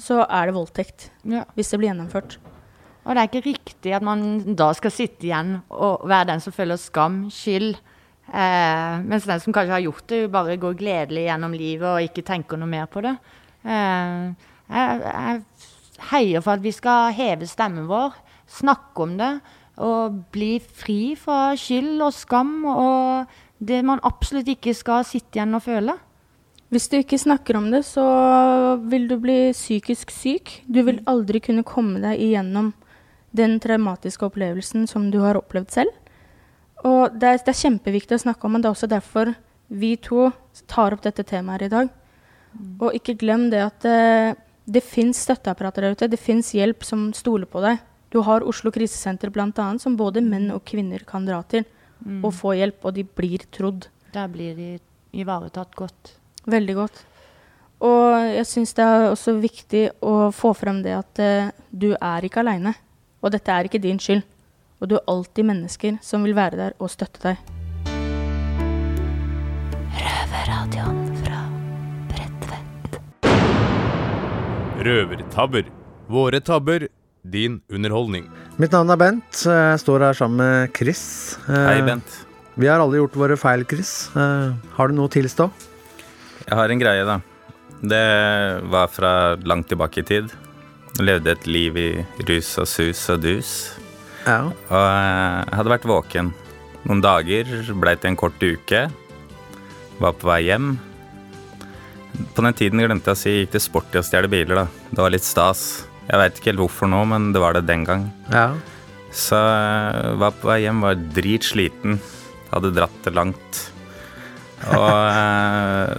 så 0.00 0.22
er 0.24 0.48
det 0.48 0.56
voldtekt. 0.56 1.10
Ja. 1.28 1.44
Hvis 1.54 1.72
det 1.72 1.80
blir 1.80 1.90
gjennomført. 1.90 2.38
Og 3.04 3.16
det 3.16 3.20
er 3.22 3.28
ikke 3.30 3.48
riktig 3.48 3.94
at 3.96 4.04
man 4.04 4.54
da 4.56 4.70
skal 4.76 4.92
sitte 4.94 5.26
igjen 5.26 5.56
og 5.72 6.04
være 6.08 6.30
den 6.32 6.42
som 6.44 6.54
føler 6.54 6.80
skam, 6.80 7.22
skyld. 7.32 7.74
Eh, 8.30 8.96
mens 9.02 9.26
den 9.26 9.40
som 9.42 9.54
kanskje 9.56 9.74
har 9.74 9.84
gjort 9.84 10.06
det, 10.12 10.20
bare 10.30 10.58
går 10.60 10.78
gledelig 10.78 11.26
gjennom 11.26 11.56
livet 11.56 11.88
og 11.88 12.04
ikke 12.06 12.26
tenker 12.28 12.60
noe 12.60 12.70
mer 12.70 12.86
på 12.92 13.02
det. 13.04 13.16
Eh, 13.64 14.50
jeg, 14.70 15.00
jeg 15.02 15.40
heier 16.12 16.44
for 16.44 16.54
at 16.54 16.64
vi 16.64 16.74
skal 16.76 17.16
heve 17.16 17.48
stemmen 17.50 17.88
vår, 17.90 18.14
snakke 18.60 19.06
om 19.06 19.16
det 19.18 19.32
og 19.80 20.20
bli 20.34 20.58
fri 20.60 21.14
fra 21.18 21.54
skyld 21.58 22.02
og 22.04 22.12
skam 22.14 22.52
og 22.68 23.38
det 23.60 23.82
man 23.84 24.00
absolutt 24.06 24.48
ikke 24.48 24.72
skal 24.76 25.04
sitte 25.04 25.36
igjen 25.36 25.56
og 25.56 25.64
føle. 25.66 25.96
Hvis 26.70 26.86
du 26.88 26.96
ikke 27.00 27.18
snakker 27.18 27.58
om 27.58 27.66
det, 27.72 27.82
så 27.84 28.04
vil 28.88 29.08
du 29.10 29.16
bli 29.20 29.50
psykisk 29.52 30.12
syk. 30.14 30.60
Du 30.70 30.80
vil 30.86 31.02
aldri 31.10 31.42
kunne 31.44 31.66
komme 31.66 32.00
deg 32.02 32.20
igjennom 32.22 32.72
den 33.36 33.58
traumatiske 33.62 34.26
opplevelsen 34.26 34.86
som 34.90 35.10
du 35.10 35.18
har 35.24 35.38
opplevd 35.38 35.74
selv. 35.74 35.96
Og 36.86 37.16
det 37.20 37.28
er, 37.28 37.40
det 37.42 37.52
er 37.52 37.62
kjempeviktig 37.64 38.16
å 38.16 38.22
snakke 38.22 38.46
om, 38.46 38.54
men 38.54 38.62
det 38.62 38.70
er 38.70 38.76
også 38.76 38.88
derfor 38.90 39.34
vi 39.68 39.96
to 40.00 40.30
tar 40.70 40.94
opp 40.94 41.02
dette 41.04 41.26
temaet 41.26 41.66
i 41.66 41.72
dag. 41.72 41.90
Og 42.80 42.94
ikke 42.96 43.18
glem 43.18 43.48
det 43.52 43.60
at 43.66 43.84
det, 43.84 44.38
det 44.64 44.82
fins 44.86 45.20
støtteapparater 45.26 45.84
der 45.84 45.98
ute. 45.98 46.10
Det 46.10 46.22
fins 46.22 46.54
hjelp 46.56 46.86
som 46.86 47.10
stoler 47.14 47.50
på 47.50 47.62
deg. 47.66 47.82
Du 48.10 48.22
har 48.26 48.46
Oslo 48.46 48.72
krisesenter 48.74 49.30
bl.a., 49.30 49.66
som 49.78 49.98
både 49.98 50.22
menn 50.24 50.48
og 50.54 50.64
kvinner 50.66 51.04
kan 51.06 51.28
dra 51.28 51.42
til 51.50 51.66
og 52.24 52.32
få 52.34 52.54
hjelp, 52.58 52.84
og 52.84 52.96
de 52.96 53.04
blir 53.04 53.44
trodd. 53.52 53.88
Der 54.14 54.28
blir 54.32 54.56
de 54.56 54.78
ivaretatt 55.12 55.74
godt. 55.76 56.14
Veldig 56.50 56.74
godt. 56.74 57.04
Og 57.80 58.34
jeg 58.34 58.46
syns 58.48 58.74
det 58.76 58.84
er 58.84 59.06
også 59.08 59.38
viktig 59.40 59.86
å 60.04 60.30
få 60.36 60.52
frem 60.56 60.82
det 60.84 60.92
at 60.98 61.22
eh, 61.22 61.52
du 61.70 61.94
er 61.96 62.26
ikke 62.26 62.42
aleine. 62.42 62.74
Og 63.24 63.32
dette 63.32 63.52
er 63.52 63.68
ikke 63.68 63.80
din 63.80 64.00
skyld. 64.00 64.22
Og 64.80 64.88
du 64.88 64.96
er 64.96 65.08
alltid 65.08 65.48
mennesker 65.48 65.96
som 66.04 66.24
vil 66.24 66.36
være 66.36 66.60
der 66.60 66.76
og 66.80 66.92
støtte 66.92 67.24
deg. 67.24 67.40
Røvertabber. 74.80 75.66
Våre 76.10 76.40
tabber, 76.40 76.86
din 77.22 77.60
underholdning. 77.70 78.26
Mitt 78.60 78.72
navn 78.72 78.90
er 78.92 78.96
Bent. 79.00 79.42
Jeg 79.44 79.80
står 79.82 80.06
her 80.08 80.16
sammen 80.16 80.40
med 80.40 80.72
Chris. 80.76 81.02
Eh, 81.48 81.66
Hei, 81.66 81.80
Bent. 81.86 82.18
Vi 82.60 82.66
har 82.68 82.80
alle 82.82 82.98
gjort 83.00 83.16
våre 83.16 83.36
feil, 83.40 83.64
Chris. 83.68 84.10
Eh, 84.16 84.52
Har 84.76 84.88
du 84.88 84.94
noe 84.96 85.08
å 85.08 85.12
tilstå? 85.12 85.50
Jeg 86.46 86.56
har 86.58 86.68
en 86.72 86.80
greie, 86.82 87.04
da. 87.06 87.20
Det 87.80 88.04
var 88.68 88.88
fra 88.92 89.36
langt 89.48 89.68
tilbake 89.70 90.02
i 90.02 90.06
tid. 90.08 90.32
Jeg 90.98 91.06
levde 91.06 91.30
et 91.32 91.46
liv 91.46 91.76
i 91.80 91.88
rus 92.28 92.50
og 92.60 92.66
sus 92.68 93.00
og 93.12 93.22
dus. 93.24 93.52
Ja. 94.26 94.42
Og 94.50 94.76
eh, 94.76 95.44
jeg 95.46 95.56
hadde 95.60 95.74
vært 95.76 95.88
våken. 95.88 96.32
Noen 96.88 97.00
dager 97.04 97.48
blei 97.76 97.94
til 98.00 98.10
en 98.12 98.16
kort 98.20 98.40
uke. 98.42 98.86
Var 100.00 100.16
på 100.16 100.28
vei 100.28 100.40
hjem. 100.48 100.72
På 102.34 102.42
den 102.44 102.56
tiden 102.56 102.80
glemte 102.82 103.12
jeg 103.12 103.16
å 103.16 103.20
si 103.20 103.32
gikk 103.38 103.52
til 103.54 103.62
sport 103.64 103.94
i 103.94 104.00
å 104.00 104.04
stjele 104.04 104.28
biler. 104.32 104.64
da. 104.64 104.66
Det 104.90 105.00
var 105.04 105.12
litt 105.14 105.24
stas. 105.24 105.86
Jeg 106.10 106.18
veit 106.18 106.38
ikke 106.38 106.50
helt 106.50 106.62
hvorfor 106.64 106.90
nå, 106.90 107.04
men 107.06 107.30
det 107.30 107.38
var 107.42 107.54
det 107.54 107.68
den 107.68 107.84
gang. 107.86 108.08
Ja. 108.34 108.48
Så 109.14 109.38
var 110.18 110.34
på 110.38 110.50
vei 110.50 110.64
hjem, 110.64 110.82
var 110.82 110.98
dritsliten. 111.14 112.00
Hadde 112.50 112.72
dratt 112.74 112.96
det 113.04 113.12
langt. 113.14 113.60
Og 114.74 114.88
eh, 114.90 115.92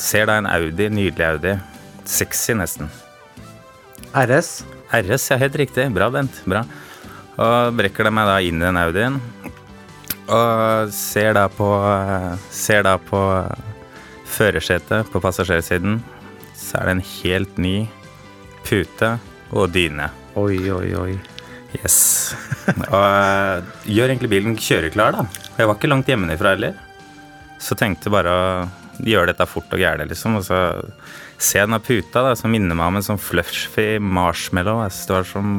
ser 0.00 0.28
da 0.28 0.36
en 0.36 0.48
Audi, 0.50 0.90
nydelig 0.92 1.24
Audi. 1.24 1.54
Sexy, 2.04 2.52
nesten. 2.58 2.90
RS. 4.12 4.60
RS, 4.92 5.30
ja, 5.32 5.40
helt 5.40 5.56
riktig. 5.56 5.88
Bra, 5.96 6.10
Bent. 6.12 6.42
Bra. 6.44 6.66
Og 7.40 7.72
brekker 7.78 8.04
de 8.04 8.12
meg 8.12 8.28
da 8.28 8.36
inn 8.44 8.60
i 8.60 8.66
den 8.66 8.80
Audien. 8.80 9.16
Og 10.30 10.92
ser 10.94 11.32
da 11.34 11.48
på 11.50 11.66
Ser 12.54 12.84
da 12.86 12.98
på 13.00 13.22
førersetet 14.30 15.08
på 15.10 15.24
passasjersiden. 15.24 15.98
Så 16.52 16.76
er 16.76 16.90
det 16.90 16.96
en 16.98 17.06
helt 17.08 17.58
ny 17.58 17.74
pute 18.68 19.16
og 19.50 19.70
dyne. 19.74 20.10
Oi, 20.38 20.58
oi, 20.70 20.88
oi. 20.98 21.14
Yes. 21.78 22.34
Og 22.90 23.02
eh, 23.04 23.70
gjør 23.94 24.10
egentlig 24.10 24.30
bilen 24.32 24.58
kjøreklar, 24.58 25.14
da. 25.14 25.24
Jeg 25.58 25.68
var 25.70 25.78
ikke 25.78 25.90
langt 25.90 26.10
hjemmefra 26.10 26.54
heller. 26.56 26.78
Så 27.60 27.76
tenkte 27.78 28.12
bare 28.12 28.34
å 28.34 28.44
gjør 29.06 29.30
dette 29.30 29.46
fort 29.48 29.72
og 29.72 29.80
gærent, 29.80 30.10
liksom. 30.10 30.38
Og 30.40 30.46
så 30.46 30.60
ser 31.40 31.64
jeg 31.64 31.70
den 31.70 31.84
puta 31.84 32.24
da, 32.26 32.34
som 32.38 32.52
minner 32.52 32.76
meg 32.76 32.90
om 32.90 33.00
en 33.00 33.06
sånn 33.06 33.20
fluffy 33.20 33.94
marshmallow. 34.02 34.82
Jeg 34.86 34.96
det 35.08 35.18
var 35.18 35.28
som 35.28 35.56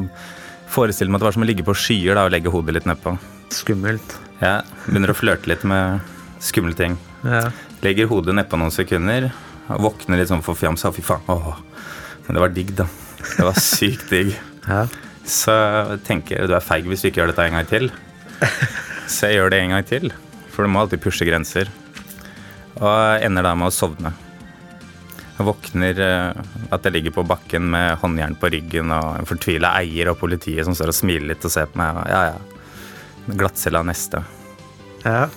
Forestiller 0.71 1.11
meg 1.11 1.19
at 1.19 1.23
det 1.23 1.27
var 1.27 1.35
som 1.35 1.43
å 1.43 1.47
ligge 1.49 1.63
på 1.67 1.73
skyer 1.75 2.15
da, 2.15 2.21
og 2.23 2.31
legge 2.31 2.51
hodet 2.53 2.77
litt 2.77 2.85
nedpå. 2.87 3.11
Skummelt. 3.51 4.13
Ja, 4.39 4.61
begynner 4.85 5.11
å 5.11 5.15
flørte 5.19 5.51
litt 5.51 5.65
med 5.67 5.99
skumle 6.39 6.71
ting. 6.79 6.95
Ja. 7.27 7.49
Legger 7.83 8.07
hodet 8.07 8.37
nedpå 8.37 8.55
noen 8.55 8.71
sekunder, 8.71 9.27
våkner 9.67 10.21
litt 10.21 10.31
sånn 10.31 10.45
forfjamsa. 10.45 10.93
Fy 10.95 11.03
faen. 11.03 11.27
Åh. 11.27 11.59
Men 12.23 12.37
det 12.37 12.45
var 12.45 12.55
digg, 12.55 12.71
da. 12.77 12.87
Det 13.21 13.45
var 13.45 13.59
sykt 13.59 14.09
digg. 14.11 14.33
Ja. 14.67 14.85
Så 15.27 15.53
jeg 15.53 16.01
tenker 16.07 16.49
du 16.49 16.55
er 16.57 16.65
feig 16.65 16.87
hvis 16.89 17.03
du 17.03 17.09
ikke 17.09 17.21
gjør 17.21 17.31
dette 17.31 17.45
en 17.45 17.59
gang 17.59 17.69
til. 17.69 17.91
Så 19.11 19.29
jeg 19.29 19.39
gjør 19.39 19.53
det 19.53 19.61
en 19.61 19.75
gang 19.75 19.85
til, 19.87 20.11
for 20.51 20.65
du 20.65 20.71
må 20.71 20.81
alltid 20.81 21.01
pushe 21.03 21.27
grenser. 21.27 21.69
Og 22.79 23.23
ender 23.23 23.45
da 23.45 23.53
med 23.57 23.69
å 23.69 23.75
sovne. 23.75 24.13
Jeg 25.35 25.47
våkner 25.47 25.99
eh, 26.05 26.39
at 26.71 26.85
jeg 26.85 26.95
ligger 26.95 27.15
på 27.15 27.25
bakken 27.27 27.69
med 27.73 27.97
håndjern 28.01 28.37
på 28.39 28.51
ryggen 28.53 28.93
og 28.93 29.19
en 29.19 29.27
fortvila 29.29 29.73
eier 29.81 30.11
og 30.11 30.19
politiet 30.21 30.67
som 30.67 30.77
står 30.77 30.93
og 30.93 30.97
smiler 30.97 31.31
litt 31.31 31.45
og 31.47 31.53
ser 31.53 31.69
på 31.71 31.81
meg. 31.81 31.97
Og 31.97 32.09
ja, 32.13 32.21
ja. 32.31 33.35
Glattcella 33.41 33.81
neste. 33.85 34.23
Ja. 35.05 35.27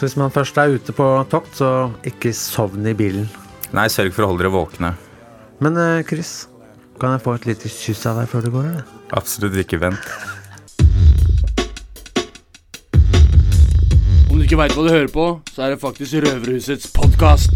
Så 0.00 0.06
hvis 0.06 0.16
man 0.16 0.32
først 0.32 0.56
er 0.56 0.76
ute 0.76 0.94
på 0.96 1.06
tokt, 1.32 1.58
så 1.58 1.90
ikke 2.08 2.32
sovn 2.36 2.86
i 2.88 2.96
bilen. 2.96 3.26
Nei, 3.76 3.88
sørg 3.92 4.14
for 4.16 4.24
å 4.24 4.30
holde 4.30 4.46
dere 4.46 4.54
våkne. 4.54 4.94
Men 5.60 5.76
eh, 5.76 6.04
Chris, 6.08 6.48
kan 7.00 7.12
jeg 7.12 7.20
få 7.20 7.34
et 7.36 7.46
lite 7.50 7.68
kyss 7.68 8.06
av 8.08 8.16
deg 8.16 8.30
før 8.32 8.46
du 8.46 8.52
går, 8.54 8.68
eller? 8.70 8.92
Absolutt 9.12 9.58
ikke 9.60 9.76
vent. 9.82 10.06
Om 14.30 14.40
du 14.40 14.46
ikke 14.46 14.56
veit 14.56 14.72
hva 14.72 14.86
du 14.86 14.88
hører 14.88 15.12
på, 15.12 15.26
så 15.52 15.66
er 15.66 15.74
det 15.74 15.82
faktisk 15.82 16.24
Røverhusets 16.24 16.88
podkast. 16.96 17.52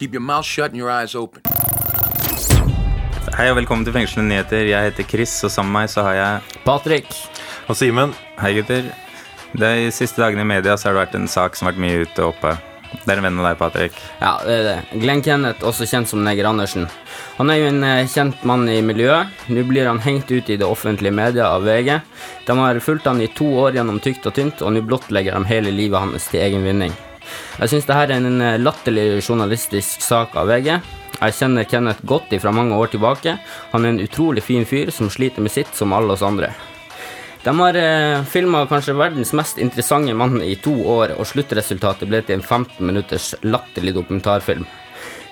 Keep 0.00 0.12
your 0.12 0.20
mouth 0.20 0.44
shut 0.44 0.74
and 0.74 0.82
your 0.82 0.92
eyes 0.92 1.16
open. 1.16 1.40
Hei 3.38 3.48
og 3.48 3.56
velkommen 3.56 3.88
til 3.88 3.96
Fengslende 3.96 4.28
nyheter. 4.28 4.68
Jeg 4.68 4.90
heter 4.90 5.08
Chris, 5.08 5.40
og 5.48 5.52
sammen 5.54 5.72
med 5.72 5.86
meg 5.86 5.94
så 5.96 6.04
har 6.04 6.18
jeg 6.18 6.58
Patrick. 6.66 7.08
Og 7.72 7.78
Simen. 7.80 8.12
Hei, 8.40 8.52
gutter. 8.60 8.92
De 9.56 9.88
siste 9.94 10.20
dagene 10.20 10.44
i 10.44 10.52
media 10.58 10.76
så 10.76 10.90
har 10.90 10.98
det 10.98 11.06
vært 11.06 11.22
en 11.22 11.30
sak 11.30 11.56
som 11.56 11.70
har 11.70 11.72
vært 11.72 11.86
mye 11.88 12.04
ute 12.04 12.20
og 12.20 12.34
oppe. 12.34 12.58
Det 12.90 13.12
er 13.12 13.20
en 13.20 13.24
venn 13.24 13.38
av 13.38 13.46
deg, 13.46 13.58
Patrick. 13.60 13.98
Ja, 14.18 14.32
det 14.44 14.54
er 14.54 14.64
det. 14.66 15.00
Glenn 15.02 15.22
Kenneth, 15.24 15.64
også 15.66 15.86
kjent 15.88 16.10
som 16.10 16.24
Neger 16.26 16.48
Andersen. 16.50 16.88
Han 17.38 17.52
er 17.52 17.60
jo 17.60 17.68
en 17.70 17.84
eh, 17.86 18.08
kjent 18.10 18.42
mann 18.48 18.66
i 18.68 18.80
miljøet. 18.84 19.30
Nå 19.48 19.64
blir 19.68 19.88
han 19.88 20.02
hengt 20.04 20.30
ut 20.32 20.50
i 20.50 20.58
det 20.60 20.66
offentlige 20.66 21.14
media 21.14 21.52
av 21.54 21.64
VG. 21.68 22.00
De 22.48 22.56
har 22.58 22.82
fulgt 22.82 23.06
han 23.08 23.22
i 23.22 23.30
to 23.36 23.46
år 23.62 23.78
gjennom 23.78 24.00
tykt 24.02 24.26
og 24.26 24.34
tynt, 24.36 24.64
og 24.64 24.74
nå 24.74 24.82
blottlegger 24.86 25.38
de 25.38 25.50
hele 25.50 25.74
livet 25.74 26.02
hans 26.02 26.26
til 26.32 26.42
egen 26.42 26.66
vinning. 26.66 26.96
Jeg 27.60 27.70
syns 27.70 27.86
dette 27.86 28.00
er 28.08 28.16
en 28.16 28.42
eh, 28.42 28.58
latterlig 28.60 29.20
journalistisk 29.22 30.02
sak 30.04 30.34
av 30.40 30.50
VG. 30.50 30.74
Jeg 31.20 31.36
kjenner 31.36 31.68
Kenneth 31.68 32.04
godt 32.08 32.32
ifra 32.32 32.52
mange 32.54 32.76
år 32.76 32.90
tilbake. 32.94 33.36
Han 33.74 33.84
er 33.84 33.94
en 33.94 34.02
utrolig 34.02 34.42
fin 34.44 34.66
fyr 34.66 34.90
som 34.94 35.10
sliter 35.12 35.44
med 35.44 35.52
sitt 35.52 35.72
som 35.76 35.92
alle 35.96 36.16
oss 36.16 36.26
andre. 36.26 36.52
De 37.42 37.54
har 37.56 37.74
eh, 37.74 38.24
filma 38.28 38.66
kanskje 38.68 38.92
verdens 38.98 39.32
mest 39.32 39.58
interessante 39.58 40.12
mann 40.14 40.42
i 40.44 40.58
to 40.60 40.74
år, 40.92 41.14
og 41.16 41.28
sluttresultatet 41.28 42.10
ble 42.10 42.20
til 42.26 42.36
en 42.36 42.44
15 42.44 42.84
minutters 42.84 43.32
latterlig 43.40 43.94
dokumentarfilm. 43.96 44.66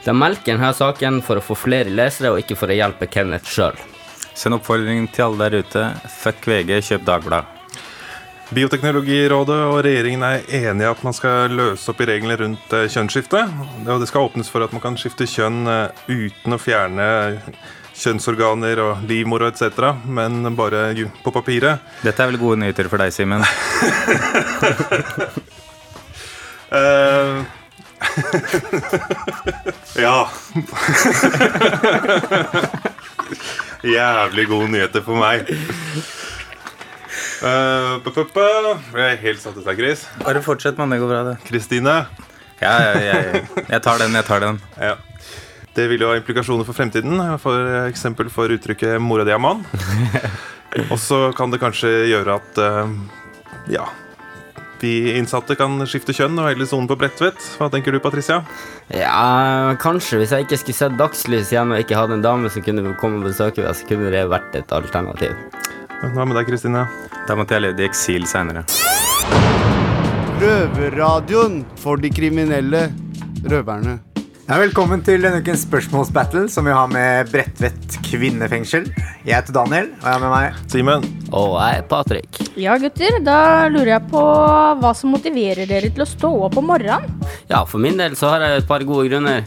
De 0.06 0.14
melker 0.16 0.54
denne 0.54 0.72
saken 0.72 1.20
for 1.26 1.36
å 1.36 1.44
få 1.44 1.58
flere 1.66 1.92
lesere, 1.92 2.32
og 2.32 2.40
ikke 2.40 2.56
for 2.56 2.72
å 2.72 2.78
hjelpe 2.78 3.10
Kenneth 3.12 3.52
sjøl. 3.52 3.76
Send 4.32 4.56
oppfordringen 4.56 5.10
til 5.12 5.26
alle 5.26 5.50
der 5.50 5.64
ute. 5.66 5.84
Fuck 6.22 6.48
VG, 6.48 6.78
kjøp 6.88 7.04
Dagbladet. 7.04 7.54
Bioteknologirådet 8.56 9.56
og 9.68 9.82
regjeringen 9.84 10.22
er 10.24 10.46
enige 10.62 10.86
i 10.86 10.88
at 10.88 11.02
man 11.04 11.12
skal 11.12 11.52
løse 11.52 11.90
opp 11.92 11.98
i 12.00 12.06
reglene 12.08 12.38
rundt 12.40 12.72
eh, 12.72 12.86
kjønnsskifte. 12.88 13.42
Og 13.84 14.00
det 14.00 14.08
skal 14.08 14.30
åpnes 14.30 14.48
for 14.48 14.64
at 14.64 14.72
man 14.72 14.80
kan 14.80 14.96
skifte 14.96 15.28
kjønn 15.28 15.68
eh, 15.68 16.06
uten 16.08 16.56
å 16.56 16.60
fjerne 16.62 17.08
kjønnsorganer 17.98 18.80
og 18.82 19.04
livmor 19.08 19.42
etc., 19.48 19.92
men 20.06 20.46
bare 20.58 20.92
på 21.24 21.32
papiret. 21.34 21.82
Dette 22.04 22.22
er 22.22 22.30
vel 22.32 22.40
gode 22.40 22.60
nyheter 22.62 22.88
for 22.90 23.02
deg, 23.02 23.12
Simen? 23.14 23.42
uh, 26.72 27.42
ja. 30.04 30.18
Jævlig 33.96 34.46
gode 34.50 34.68
nyheter 34.74 35.02
for 35.06 35.18
meg. 35.18 35.50
Uh, 37.38 38.02
jeg 38.02 39.04
er 39.04 39.20
helt 39.22 39.42
satt 39.42 39.58
ut 39.58 39.66
av 39.66 39.76
Chris. 39.78 40.06
Bare 40.24 40.42
fortsett, 40.42 40.78
mann. 40.78 40.90
Det 40.90 40.98
går 41.02 41.12
bra, 41.12 41.22
det. 41.32 41.36
Kristine. 41.46 42.00
Ja, 42.58 42.72
ja, 42.82 42.94
ja, 42.98 43.42
jeg 43.70 43.82
tar 43.84 44.00
den, 44.02 44.16
jeg 44.18 44.26
tar 44.26 44.42
den. 44.42 44.58
Ja. 44.82 44.96
Det 45.78 45.84
vil 45.86 46.02
jo 46.02 46.08
ha 46.10 46.18
implikasjoner 46.18 46.66
for 46.66 46.74
fremtiden, 46.74 47.20
for 47.38 47.86
eksempel 47.86 48.26
for 48.34 48.50
uttrykket 48.50 48.98
'mora 48.98 49.24
di 49.24 49.30
er 49.30 49.38
mann'. 49.38 49.62
Og 50.92 50.98
så 50.98 51.30
kan 51.36 51.52
det 51.52 51.60
kanskje 51.62 52.10
gjøre 52.10 52.34
at 52.34 52.58
eh, 52.58 52.90
ja, 53.70 53.84
de 54.80 54.90
innsatte 55.18 55.54
kan 55.58 55.78
skifte 55.86 56.14
kjønn 56.14 56.38
og 56.38 56.50
heller 56.50 56.66
sone 56.66 56.90
på 56.90 56.96
Bredtvet. 56.98 57.38
Hva 57.58 57.70
tenker 57.70 57.94
du, 57.94 58.00
Patricia? 58.02 58.40
Ja, 58.90 59.74
kanskje. 59.80 60.18
Hvis 60.18 60.34
jeg 60.34 60.46
ikke 60.46 60.58
skulle 60.60 60.80
sett 60.80 60.98
dagslys 60.98 61.54
igjen 61.54 61.72
og 61.74 61.82
ikke 61.82 61.98
hadde 61.98 62.18
en 62.18 62.26
dame 62.26 62.50
som 62.50 62.62
kunne 62.66 62.94
komme 62.98 63.22
og 63.22 63.30
besøke 63.30 63.62
meg, 63.62 63.78
så 63.78 63.86
kunne 63.86 64.10
det 64.14 64.26
vært 64.30 64.58
et 64.58 64.74
alternativ. 64.74 65.34
Hva 66.02 66.26
med 66.26 66.38
deg, 66.38 66.50
Kristine? 66.50 66.88
Da 67.30 67.38
måtte 67.38 67.54
jeg 67.54 67.68
levd 67.68 67.82
i 67.82 67.88
eksil 67.88 68.26
seinere. 68.26 68.66
Røverradioen 70.42 71.62
for 71.78 72.02
de 72.02 72.10
kriminelle 72.14 72.88
røverne. 73.46 73.98
Ja, 74.48 74.56
velkommen 74.56 75.02
til 75.04 75.20
denne 75.20 75.42
ukens 75.42 75.66
spørsmålsbattle, 75.66 76.46
som 76.48 76.64
vi 76.64 76.72
har 76.72 76.86
med 76.88 77.28
Bredtvet 77.28 77.98
kvinnefengsel. 78.06 78.86
Jeg 79.26 79.34
heter 79.34 79.52
Daniel, 79.52 79.90
og 79.98 80.06
jeg 80.06 80.14
har 80.14 80.22
med 80.22 80.32
meg 80.32 80.62
Simen. 80.72 81.04
Og 81.36 81.58
jeg 81.58 81.82
er 81.82 81.84
Patrick. 81.90 82.38
Ja, 82.56 82.78
gutter, 82.80 83.18
da 83.26 83.40
lurer 83.68 83.90
jeg 83.98 84.06
på 84.08 84.22
hva 84.80 84.92
som 84.96 85.12
motiverer 85.12 85.68
dere 85.68 85.90
til 85.92 86.00
å 86.00 86.08
stå 86.08 86.30
opp 86.46 86.56
om 86.62 86.70
morgenen. 86.72 87.18
Ja, 87.50 87.60
for 87.68 87.76
min 87.84 88.00
del 88.00 88.16
så 88.16 88.30
har 88.32 88.46
jeg 88.46 88.62
et 88.62 88.70
par 88.70 88.86
gode 88.88 89.10
grunner. 89.10 89.44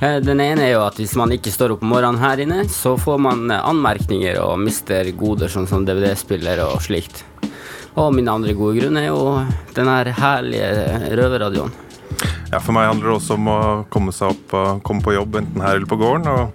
Eh, 0.00 0.16
Den 0.24 0.40
ene 0.40 0.64
er 0.70 0.72
jo 0.72 0.86
at 0.86 0.96
hvis 0.96 1.12
man 1.20 1.36
ikke 1.36 1.52
står 1.52 1.76
opp 1.76 1.84
om 1.84 1.92
morgenen 1.92 2.22
her 2.24 2.40
inne, 2.40 2.62
så 2.72 2.94
får 2.96 3.20
man 3.20 3.44
eh, 3.52 3.60
anmerkninger 3.60 4.40
og 4.40 4.56
mister 4.64 5.12
goder 5.20 5.52
sånn 5.52 5.68
som 5.68 5.84
DVD-spiller 5.84 6.64
og 6.64 6.80
slikt. 6.88 7.26
Og 8.00 8.08
min 8.16 8.32
andre 8.32 8.56
gode 8.56 8.80
grunn 8.80 8.96
er 8.96 9.10
jo 9.10 9.20
den 9.76 9.92
her 9.92 10.14
herlige 10.16 10.72
røverradioen. 11.20 11.76
Ja, 12.50 12.58
For 12.58 12.74
meg 12.76 12.88
handler 12.90 13.12
det 13.12 13.16
også 13.20 13.36
om 13.38 13.48
å 13.52 13.58
komme 13.92 14.12
seg 14.14 14.34
opp 14.34 14.82
komme 14.86 15.04
på 15.04 15.14
jobb, 15.14 15.38
enten 15.40 15.62
her 15.64 15.78
eller 15.78 15.88
på 15.90 15.98
gården. 16.00 16.26
Og 16.28 16.52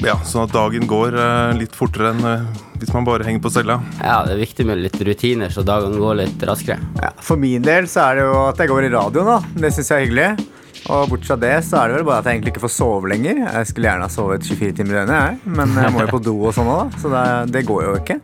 ja, 0.00 0.14
Sånn 0.24 0.46
at 0.46 0.54
dagen 0.54 0.86
går 0.88 1.16
eh, 1.20 1.50
litt 1.58 1.74
fortere 1.76 2.14
enn 2.14 2.22
eh, 2.24 2.44
hvis 2.80 2.92
man 2.96 3.04
bare 3.04 3.26
henger 3.26 3.42
på 3.44 3.52
cella. 3.52 3.76
Ja, 4.00 4.22
det 4.24 4.32
er 4.32 4.40
viktig 4.40 4.64
med 4.68 4.80
litt 4.80 4.96
rutiner, 5.04 5.52
så 5.52 5.64
dagene 5.66 6.00
går 6.00 6.22
litt 6.22 6.44
raskere. 6.48 6.80
ja, 7.02 7.10
For 7.20 7.40
min 7.40 7.60
del 7.66 7.88
så 7.90 8.06
er 8.06 8.20
det 8.20 8.24
jo 8.30 8.38
at 8.46 8.62
jeg 8.62 8.72
går 8.72 8.88
i 8.88 8.92
radioen, 8.94 9.28
da. 9.28 9.60
Det 9.60 9.72
syns 9.76 9.92
jeg 9.92 9.98
er 9.98 10.06
hyggelig. 10.06 10.48
Og 10.90 11.10
bortsett 11.10 11.28
fra 11.28 11.36
det 11.42 11.52
så 11.66 11.76
er 11.82 11.90
det 11.90 11.98
vel 11.98 12.06
bare 12.08 12.22
at 12.22 12.28
jeg 12.30 12.38
egentlig 12.38 12.54
ikke 12.54 12.64
får 12.64 12.72
sove 12.72 13.10
lenger. 13.12 13.42
Jeg 13.44 13.68
skulle 13.68 13.90
gjerne 13.90 14.06
ha 14.08 14.12
sovet 14.14 14.46
24 14.48 14.76
timer 14.78 14.94
i 14.94 14.98
døgnet, 15.02 15.18
jeg. 15.20 15.56
Men 15.60 15.76
jeg 15.76 15.92
må 15.92 16.06
jo 16.06 16.14
på 16.14 16.22
do 16.24 16.36
og 16.48 16.54
sånn 16.56 16.70
òg, 16.72 16.80
da. 16.80 17.02
Så 17.02 17.12
det, 17.12 17.24
det 17.58 17.66
går 17.68 17.84
jo 17.84 17.96
ikke. 18.00 18.16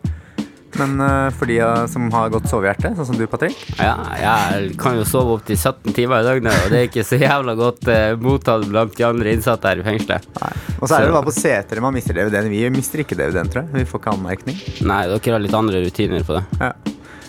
Men 0.77 1.01
eh, 1.01 1.29
for 1.37 1.51
de 1.51 1.59
eh, 1.65 1.83
som 1.91 2.09
har 2.13 2.33
godt 2.33 2.49
sovehjerte, 2.51 2.93
sånn 2.99 3.09
som 3.11 3.19
du, 3.19 3.25
Patrick 3.31 3.59
Ja, 3.79 3.95
jeg 4.21 4.75
kan 4.81 4.99
jo 4.99 5.07
sove 5.09 5.39
opptil 5.39 5.59
17 5.59 5.95
timer 5.97 6.25
i 6.25 6.29
døgnet, 6.29 6.59
og 6.65 6.73
det 6.73 6.81
er 6.83 6.91
ikke 6.91 7.07
så 7.07 7.21
jævla 7.21 7.57
godt 7.59 7.89
eh, 7.93 8.17
mottatt 8.21 8.67
blant 8.71 8.97
de 8.97 9.07
andre 9.09 9.37
innsatte 9.37 9.73
her 9.73 9.83
i 9.83 9.87
fengselet. 9.87 10.29
Og 10.77 10.89
så 10.89 10.99
er 10.99 11.07
det 11.07 11.15
bare 11.17 11.29
på 11.29 11.37
setere 11.37 11.85
man 11.85 11.97
mister 11.97 12.17
DVD-en. 12.17 12.51
Vi 12.53 12.67
mister 12.75 13.03
ikke 13.05 13.19
DVD-en, 13.19 13.49
tror 13.53 13.65
jeg. 13.65 13.73
Vi 13.81 13.89
får 13.89 14.03
ikke 14.03 14.17
anmerkning. 14.19 14.61
Nei, 14.87 15.01
dere 15.13 15.39
har 15.39 15.45
litt 15.47 15.57
andre 15.57 15.83
rutiner 15.87 16.27
på 16.27 16.39
det. 16.39 16.45
Ja. 16.61 16.75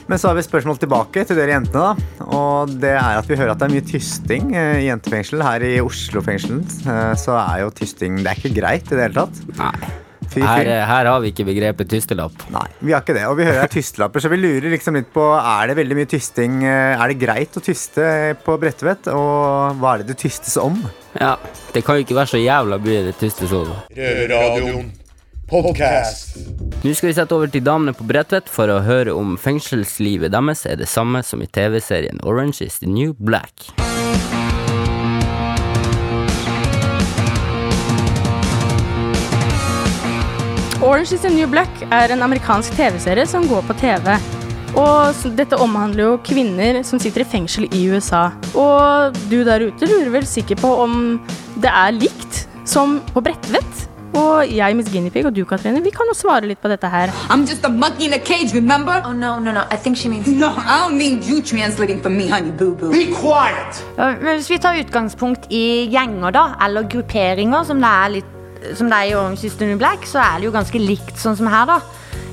Men 0.07 0.19
så 0.19 0.29
har 0.29 0.37
vi 0.37 0.43
et 0.43 0.47
spørsmål 0.47 0.77
tilbake 0.79 1.23
til 1.27 1.35
dere 1.35 1.57
jentene. 1.57 1.91
da 1.91 2.27
Og 2.31 2.71
det 2.79 2.93
er 2.95 3.19
at 3.19 3.27
vi 3.27 3.35
hører 3.35 3.51
at 3.53 3.59
det 3.59 3.67
er 3.67 3.73
mye 3.75 3.87
tysting 3.87 4.53
i 4.55 4.87
jentefengsel. 4.87 5.43
Her 5.43 5.65
i 5.67 5.77
Oslo-fengselen 5.83 6.63
eh, 6.63 7.13
så 7.19 7.35
er 7.41 7.65
jo 7.65 7.73
tysting 7.75 8.21
Det 8.21 8.31
er 8.31 8.39
ikke 8.39 8.55
greit 8.55 8.87
i 8.87 8.95
det 8.95 9.09
hele 9.09 9.25
tatt. 9.25 9.41
Nei. 9.59 9.91
Her, 10.35 10.67
eh, 10.67 10.83
her 10.89 11.09
har 11.09 11.23
vi 11.23 11.31
ikke 11.31 11.45
begrepet 11.47 11.89
tystelapp. 11.91 12.35
Nei, 12.53 12.65
vi 12.81 12.93
har 12.95 13.05
ikke 13.05 13.15
det. 13.17 13.25
Og 13.29 13.39
vi 13.39 13.47
hører 13.47 13.63
er 13.63 13.71
tystelapper, 13.71 14.23
så 14.23 14.31
vi 14.33 14.41
lurer 14.41 14.69
liksom 14.73 14.99
litt 14.99 15.09
på 15.13 15.25
Er 15.37 15.71
det 15.71 15.77
veldig 15.79 15.97
mye 15.97 16.09
tysting 16.09 16.61
eh, 16.67 16.93
Er 16.97 17.13
det 17.13 17.19
greit 17.21 17.57
å 17.57 17.63
tyste 17.63 18.35
på 18.43 18.59
Bredtvet? 18.61 19.09
Og 19.13 19.79
hva 19.81 19.95
er 19.95 20.03
det 20.03 20.13
det 20.13 20.19
tystes 20.25 20.57
om? 20.61 20.79
Ja, 21.17 21.35
det 21.73 21.85
kan 21.85 21.97
jo 21.97 22.05
ikke 22.05 22.17
være 22.19 22.35
så 22.35 22.41
jævla 22.41 22.79
mye 22.83 23.03
det 23.09 23.17
tystes 23.21 23.53
om. 23.55 23.73
Røverradioen 23.97 24.95
podcast. 25.47 26.37
Nå 26.83 26.93
skal 26.93 27.09
vi 27.09 27.15
sette 27.15 27.35
over 27.35 27.51
til 27.51 27.63
damene 27.63 27.95
på 27.95 28.05
Bredtvet 28.07 28.51
for 28.51 28.71
å 28.71 28.81
høre 28.83 29.15
om 29.15 29.37
fengselslivet 29.39 30.35
deres 30.35 30.65
er 30.67 30.79
det 30.81 30.91
samme 30.91 31.23
som 31.23 31.43
i 31.43 31.47
TV-serien 31.47 32.19
Orange 32.27 32.65
is 32.67 32.79
the 32.83 32.91
New 32.91 33.15
Black. 33.17 33.86
Orange 40.81 41.11
is 41.13 41.21
the 41.21 41.29
New 41.33 41.47
Black 41.49 41.79
er 41.89 42.11
en 42.13 42.21
amerikansk 42.21 42.75
TV-serie 42.77 43.25
som 43.25 43.47
går 43.49 43.63
på 43.65 43.73
TV. 43.79 44.11
Og 44.77 45.23
dette 45.33 45.57
omhandler 45.57 46.03
jo 46.03 46.19
kvinner 46.21 46.83
som 46.85 47.01
sitter 47.01 47.23
i 47.23 47.25
fengsel 47.25 47.65
i 47.73 47.87
USA. 47.89 48.27
Og 48.53 49.17
du 49.31 49.39
der 49.47 49.65
ute 49.71 49.89
lurer 49.89 50.11
vel 50.19 50.27
sikkert 50.29 50.61
på 50.61 50.69
om 50.83 51.17
det 51.57 51.71
er 51.71 51.97
likt 51.97 52.43
som 52.69 52.99
på 53.09 53.25
Bredtvet? 53.25 53.87
Og 54.17 54.53
jeg, 54.53 54.77
Miss 54.77 54.93
Guinea 54.93 55.25
og 55.25 55.33
du, 55.33 55.43
Katrine, 55.49 55.81
vi 55.81 55.89
kan 55.93 56.09
jo 56.09 56.13
svare 56.17 56.45
litt 56.45 56.61
på 56.61 56.69
dette 56.69 56.89
her. 56.93 57.09
I'm 57.33 57.49
just 57.49 57.65
a 57.65 57.73
monkey 57.73 58.05
in 58.05 58.13
a 58.13 58.21
cage, 58.21 58.53
remember? 58.53 59.01
Oh, 59.05 59.13
no, 59.13 59.39
no, 59.39 59.51
no. 59.51 59.65
I 59.73 59.77
think 59.81 59.97
she 59.97 60.09
means. 60.09 60.29
No, 60.29 60.53
I 60.53 60.85
don't 60.85 60.97
need 60.97 61.25
you 61.25 61.41
translating 61.41 62.01
for 62.01 62.09
me, 62.13 62.29
honey 62.29 62.51
boo 62.51 62.75
boo. 62.75 62.93
Be 62.93 63.09
quiet! 63.17 63.83
Ja, 63.97 64.13
hvis 64.21 64.49
vi 64.53 64.61
tar 64.61 64.77
utgangspunkt 64.77 65.49
i 65.49 65.89
gjenger, 65.89 66.33
da, 66.37 66.49
eller 66.65 66.85
grupperinger, 66.85 67.65
som 67.65 67.81
det 67.81 67.93
er 68.05 68.17
litt 68.19 68.33
som 68.77 68.89
det 68.91 68.97
er 68.99 69.11
i 69.11 69.17
Orange 69.17 69.45
is 69.47 69.57
the 69.59 69.67
New 69.69 69.79
Black, 69.79 70.07
så 70.09 70.21
er 70.23 70.39
det 70.39 70.49
jo 70.49 70.55
ganske 70.55 70.81
likt 70.81 71.19
sånn 71.21 71.37
som 71.39 71.49
her, 71.51 71.67
da. 71.69 71.81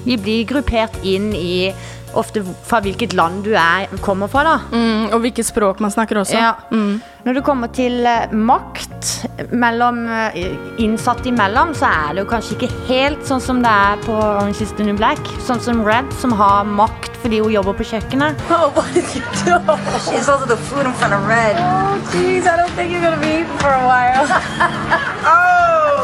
Vi 0.05 0.19
blir 0.21 0.45
gruppert 0.49 0.97
inn 1.07 1.33
i 1.37 1.73
ofte 2.15 2.43
fra 2.67 2.81
hvilket 2.85 3.15
land 3.17 3.45
du 3.47 3.53
er, 3.59 3.89
kommer 4.05 4.31
fra, 4.31 4.45
da. 4.47 4.55
Mm, 4.73 5.11
og 5.13 5.21
hvilket 5.25 5.49
språk 5.49 5.83
man 5.83 5.93
snakker 5.95 6.21
også. 6.23 6.39
Ja. 6.39 6.55
Mm. 6.71 7.01
Når 7.25 7.39
det 7.39 7.43
kommer 7.47 7.71
til 7.75 8.05
eh, 8.07 8.33
makt 8.33 9.11
mellom 9.51 10.05
eh, 10.13 10.45
innsatte 10.83 11.31
imellom, 11.31 11.73
så 11.79 11.89
er 11.89 12.15
det 12.15 12.25
jo 12.25 12.31
kanskje 12.31 12.59
ikke 12.59 12.71
helt 12.91 13.25
sånn 13.29 13.43
som 13.43 13.63
det 13.65 13.73
er 13.73 14.03
på 14.05 14.15
Orange 14.15 14.63
is 14.65 14.75
the 14.79 14.87
New 14.87 14.99
Black. 14.99 15.21
Sånn 15.47 15.63
som 15.65 15.83
Red, 15.87 16.13
som 16.21 16.35
har 16.37 16.69
makt 16.69 17.13
fordi 17.25 17.41
hun 17.41 17.55
jobber 17.55 17.77
på 17.79 17.89
kjøkkenet. 17.95 18.41
Oh, 18.55 18.71
what 18.77 18.87
did 18.95 19.05
you 19.17 19.23
do? 19.43 19.57
She's 20.05 20.29
also 20.29 20.47
the 20.47 20.57
food 20.69 20.87
in 20.87 20.93
front 20.93 21.15
of 21.15 21.27
Red. 21.27 21.57
Oh, 21.59 21.97
jeez, 22.13 22.47
I 22.47 22.57
don't 22.57 22.71
think 22.77 22.93
you're 22.93 23.03
gonna 23.03 23.21
be 23.21 23.41
eating 23.41 23.59
for 23.59 23.73
a 23.73 23.83
while. 23.83 24.29
oh! 25.27 25.54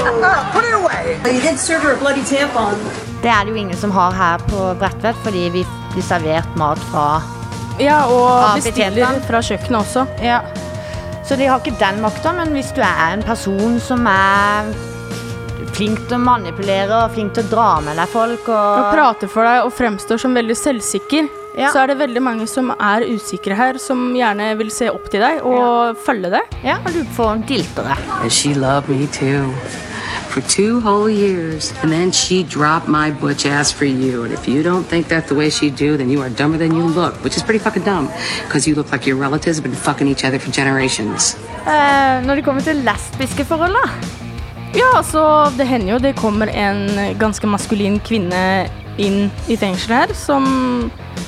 Det 3.23 3.29
er 3.29 3.45
det 3.45 3.53
jo 3.53 3.57
ingen 3.61 3.77
som 3.77 3.91
har 3.93 4.15
her 4.17 4.41
på 4.49 4.71
Bredtvet, 4.81 5.17
fordi 5.25 5.49
vi 5.53 5.65
blir 5.93 6.05
servert 6.07 6.57
mat 6.61 6.81
fra 6.91 7.21
Ja, 7.81 8.03
og 8.13 8.61
bestiller 8.61 9.21
fra 9.27 9.41
kjøkkenet 9.45 9.81
også. 9.81 10.07
Ja. 10.25 10.41
Så 11.25 11.37
de 11.39 11.47
har 11.49 11.61
ikke 11.63 11.77
den 11.81 12.01
makta, 12.03 12.33
men 12.37 12.53
hvis 12.57 12.73
du 12.77 12.81
er 12.85 13.15
en 13.15 13.23
person 13.25 13.79
som 13.81 14.07
er 14.11 14.71
flink 15.77 16.01
til 16.09 16.17
å 16.17 16.21
manipulere 16.21 17.05
og 17.05 17.13
flink 17.15 17.35
til 17.37 17.45
å 17.47 17.51
dra 17.53 17.69
med 17.85 17.97
deg 18.01 18.09
folk 18.11 18.49
og 18.51 18.81
Og 18.81 18.89
prater 18.93 19.31
for 19.31 19.47
deg 19.47 19.67
og 19.69 19.73
fremstår 19.77 20.19
som 20.21 20.35
veldig 20.37 20.57
selvsikker, 20.59 21.29
så 21.73 21.83
er 21.83 21.93
det 21.93 21.99
veldig 22.01 22.23
mange 22.23 22.47
som 22.51 22.73
er 22.77 23.07
usikre 23.11 23.57
her, 23.59 23.79
som 23.79 24.11
gjerne 24.17 24.53
vil 24.61 24.71
se 24.75 24.91
opp 24.91 25.09
til 25.13 25.23
deg 25.25 25.41
og 25.47 25.97
følge 26.05 26.31
deg. 26.37 26.57
Ja, 26.67 26.77
og 26.85 26.93
du 26.95 27.05
får 27.17 27.45
diltere. 27.49 27.97
And 28.21 28.33
she 28.33 28.55
loved 28.55 28.89
me 28.89 29.07
too. 29.07 29.53
For 30.31 30.41
two 30.43 30.81
whole 30.81 31.11
years. 31.11 31.73
And 31.83 31.91
then 31.91 32.13
she 32.13 32.45
dropped 32.45 32.87
my 32.87 33.11
butch 33.11 33.47
ass 33.47 33.73
for 33.73 33.85
you. 33.85 34.23
And 34.25 34.33
if 34.33 34.47
you 34.47 34.63
don't 34.63 34.87
think 34.87 35.09
that's 35.09 35.29
the 35.29 35.35
way 35.35 35.51
she 35.51 35.71
do, 35.71 35.97
then 35.97 36.09
you 36.09 36.23
are 36.23 36.31
dumber 36.31 36.57
than 36.57 36.73
you 36.79 36.85
look. 36.87 37.15
Which 37.25 37.37
is 37.37 37.43
pretty 37.43 37.59
fucking 37.59 37.83
dumb. 37.83 38.07
Because 38.45 38.69
you 38.69 38.77
look 38.77 38.93
like 38.93 39.07
your 39.09 39.17
relatives 39.17 39.59
have 39.59 39.65
been 39.65 39.75
fucking 39.75 40.07
each 40.07 40.25
other 40.25 40.39
for 40.39 40.53
generations. 40.53 41.37
Uh, 41.67 42.23
når 42.27 42.35
det 42.35 42.45
kommer 42.45 42.63
til 42.63 42.77
lesbiske 42.87 43.45
forhold, 43.45 43.75
da? 43.75 43.91
Ja, 44.75 44.87
altså, 44.97 45.51
det 45.59 45.67
hender 45.67 45.93
jo 45.93 45.99
det 45.99 46.17
kommer 46.17 46.47
en 46.47 46.87
ganske 47.19 47.47
maskulin 47.47 47.99
kvinne 48.07 48.71
inn 48.99 49.31
i 49.49 49.57
fengselet 49.59 49.97
her, 49.97 50.15
som 50.15 50.47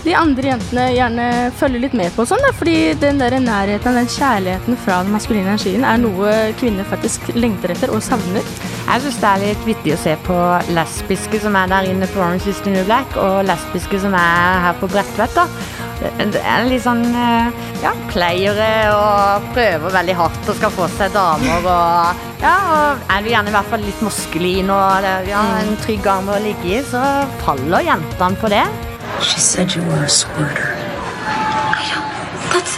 de 0.05 0.15
andre 0.19 0.53
jentene 0.53 0.85
gjerne 0.95 1.27
følger 1.59 1.83
litt 1.85 1.97
med 1.99 2.15
på, 2.15 2.27
sånn, 2.29 2.43
da, 2.45 2.53
fordi 2.55 2.93
den 3.03 3.19
der 3.23 3.35
nærheten, 3.43 3.99
den 3.99 4.11
kjærligheten 4.11 4.79
fra 4.85 5.01
den 5.03 5.15
maskuline 5.15 5.47
energien, 5.49 5.87
er 5.87 5.99
noe 6.03 6.33
kvinner 6.61 6.87
faktisk 6.91 7.33
lengter 7.35 7.75
etter 7.75 7.91
og 7.95 8.03
savner. 8.05 8.47
Jeg 8.93 9.01
syns 9.07 9.19
det 9.23 9.29
er 9.29 9.41
litt 9.41 9.63
vittig 9.65 9.93
å 9.95 10.01
se 10.03 10.13
på 10.27 10.35
lesbiske 10.77 11.39
som 11.41 11.55
er 11.57 11.71
der 11.71 11.87
inne 11.89 12.05
på 12.13 12.21
Orange 12.21 12.51
is 12.51 12.59
the 12.61 12.75
New 12.75 12.83
Black, 12.85 13.15
og 13.17 13.39
lesbiske 13.49 14.01
som 14.03 14.13
er 14.19 14.59
her 14.67 14.77
på 14.83 14.89
Bredtvet. 14.93 15.39
Det 16.35 16.43
er 16.43 16.67
litt 16.69 16.83
sånn 16.85 17.01
eh, 17.15 17.63
ja, 17.81 17.93
pleiere 18.11 18.69
og 18.93 19.49
prøver 19.55 19.95
veldig 19.97 20.17
hardt 20.19 20.51
og 20.51 20.59
skal 20.59 20.75
få 20.75 20.89
seg 20.99 21.15
damer 21.15 21.65
og 21.73 22.23
Ja, 22.43 22.55
og 22.75 23.05
er 23.15 23.23
du 23.23 23.29
gjerne 23.31 23.53
i 23.53 23.55
hvert 23.55 23.69
fall 23.71 23.85
litt 23.87 24.01
moskelin 24.03 24.71
og 24.75 25.03
det- 25.07 25.29
ja, 25.31 25.43
en 25.63 25.77
trygg 25.87 26.07
arm 26.11 26.29
å 26.29 26.41
ligge 26.43 26.67
i, 26.77 26.81
så 26.83 27.03
faller 27.47 27.87
jentene 27.87 28.37
på 28.43 28.51
det. 28.51 28.65
She 29.23 29.39
said 29.41 29.73
you 29.77 29.83
were 29.89 30.05
a 30.05 30.09
squirter. 30.09 30.75
That's. 32.53 32.77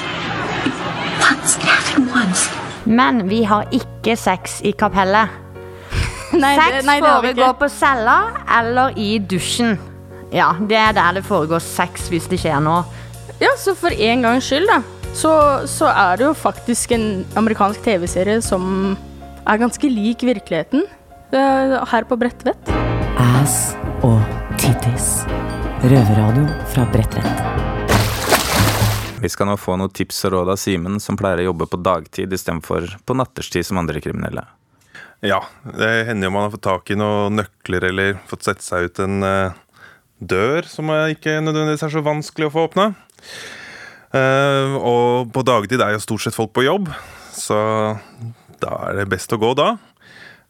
Once. 1.25 1.57
It 1.57 1.65
happened 1.65 2.11
once. 2.15 2.51
Men 2.85 3.25
vi 3.29 3.43
har 3.49 3.65
ikke 3.73 4.15
sex 4.21 4.61
i 4.63 4.71
kapellet. 4.77 5.44
Nei, 6.41 6.55
det- 6.57 6.81
sex 6.81 6.87
nei, 6.89 6.99
det 7.01 7.11
foregår 7.11 7.55
på 7.61 7.69
cella 7.71 8.17
eller 8.59 8.99
i 8.99 9.19
dusjen. 9.19 9.77
Ja, 10.35 10.53
det 10.59 10.77
er 10.77 10.93
der 10.97 11.21
det 11.21 11.25
foregår 11.27 11.63
sex 11.63 12.09
hvis 12.11 12.27
det 12.31 12.41
skjer 12.43 12.61
noe. 12.65 12.85
Ja, 13.41 13.53
så 13.59 13.75
for 13.79 13.91
en 13.91 14.23
gangs 14.23 14.47
skyld, 14.49 14.67
da, 14.71 14.81
så, 15.15 15.31
så 15.71 15.89
er 15.91 16.17
det 16.19 16.27
jo 16.27 16.35
faktisk 16.35 16.93
en 16.97 17.25
amerikansk 17.39 17.83
TV-serie 17.87 18.41
som 18.43 18.97
er 19.47 19.59
ganske 19.61 19.91
lik 19.91 20.23
virkeligheten 20.27 20.87
eh, 21.35 21.75
her 21.91 22.07
på 22.09 22.19
Bredtvet. 22.19 22.71
Ass 23.19 23.75
og 24.03 24.21
tittis. 24.59 25.25
Røverradio 25.85 26.47
fra 26.73 26.87
Bredtvet. 26.95 27.43
Vi 29.25 29.29
skal 29.33 29.49
nå 29.49 29.55
få 29.57 29.77
noen 29.81 29.93
tips 29.95 30.19
og 30.29 30.35
råd 30.35 30.51
av 30.53 30.59
Simen, 30.61 30.99
som 31.01 31.17
pleier 31.17 31.41
å 31.43 31.47
jobbe 31.51 31.69
på 31.73 31.79
dagtid 31.81 32.33
istedenfor 32.37 32.91
på 33.09 33.17
natterstid 33.17 33.65
som 33.65 33.79
andre 33.81 34.03
kriminelle. 34.05 34.43
Ja, 35.25 35.41
det 35.65 35.91
hender 36.11 36.29
jo 36.29 36.35
man 36.35 36.47
har 36.47 36.53
fått 36.53 36.67
tak 36.67 36.91
i 36.93 36.99
noen 37.01 37.39
nøkler 37.41 37.89
eller 37.89 38.19
fått 38.29 38.45
sette 38.47 38.65
seg 38.65 38.91
ut 38.91 39.01
en 39.01 39.25
uh, 39.25 39.57
dør 40.21 40.69
som 40.69 40.91
ikke 40.93 41.39
nødvendigvis 41.41 41.87
er 41.87 41.95
så 41.95 42.05
vanskelig 42.05 42.51
å 42.51 42.55
få 42.55 42.67
åpna. 42.69 42.91
Uh, 44.15 44.77
og 44.79 45.33
på 45.35 45.43
dagtid 45.47 45.81
er 45.81 45.97
jo 45.97 46.05
stort 46.05 46.27
sett 46.27 46.37
folk 46.37 46.53
på 46.55 46.67
jobb, 46.67 46.93
så 47.35 47.59
da 48.61 48.77
er 48.91 49.01
det 49.01 49.11
best 49.17 49.33
å 49.33 49.41
gå 49.41 49.55
da. 49.59 49.73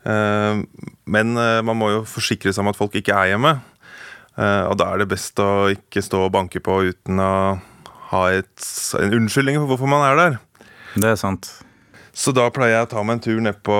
Uh, 0.04 0.66
men 1.08 1.37
eh, 1.40 1.60
man 1.64 1.78
må 1.80 1.88
jo 1.92 2.02
forsikre 2.08 2.52
seg 2.52 2.64
om 2.64 2.72
at 2.72 2.78
folk 2.78 2.96
ikke 2.98 3.14
er 3.16 3.32
hjemme. 3.32 3.54
Eh, 4.34 4.64
og 4.66 4.78
da 4.80 4.90
er 4.90 5.02
det 5.02 5.10
best 5.12 5.38
å 5.42 5.68
ikke 5.72 6.02
stå 6.02 6.24
og 6.26 6.32
banke 6.34 6.62
på 6.64 6.80
uten 6.90 7.20
å 7.22 7.34
ha 8.10 8.22
et, 8.34 8.66
en 8.98 9.14
unnskyldning 9.20 9.60
for 9.60 9.72
hvorfor 9.72 9.90
man 9.90 10.06
er 10.08 10.18
der. 10.18 10.38
Det 10.94 11.12
er 11.12 11.20
sant. 11.20 11.50
Så 12.14 12.31
da 12.35 12.46
pleier 12.55 12.79
jeg 12.79 12.87
å 12.87 12.92
ta 12.92 13.03
meg 13.03 13.18
en 13.18 13.24
tur 13.24 13.40
ned 13.42 13.59
på, 13.66 13.77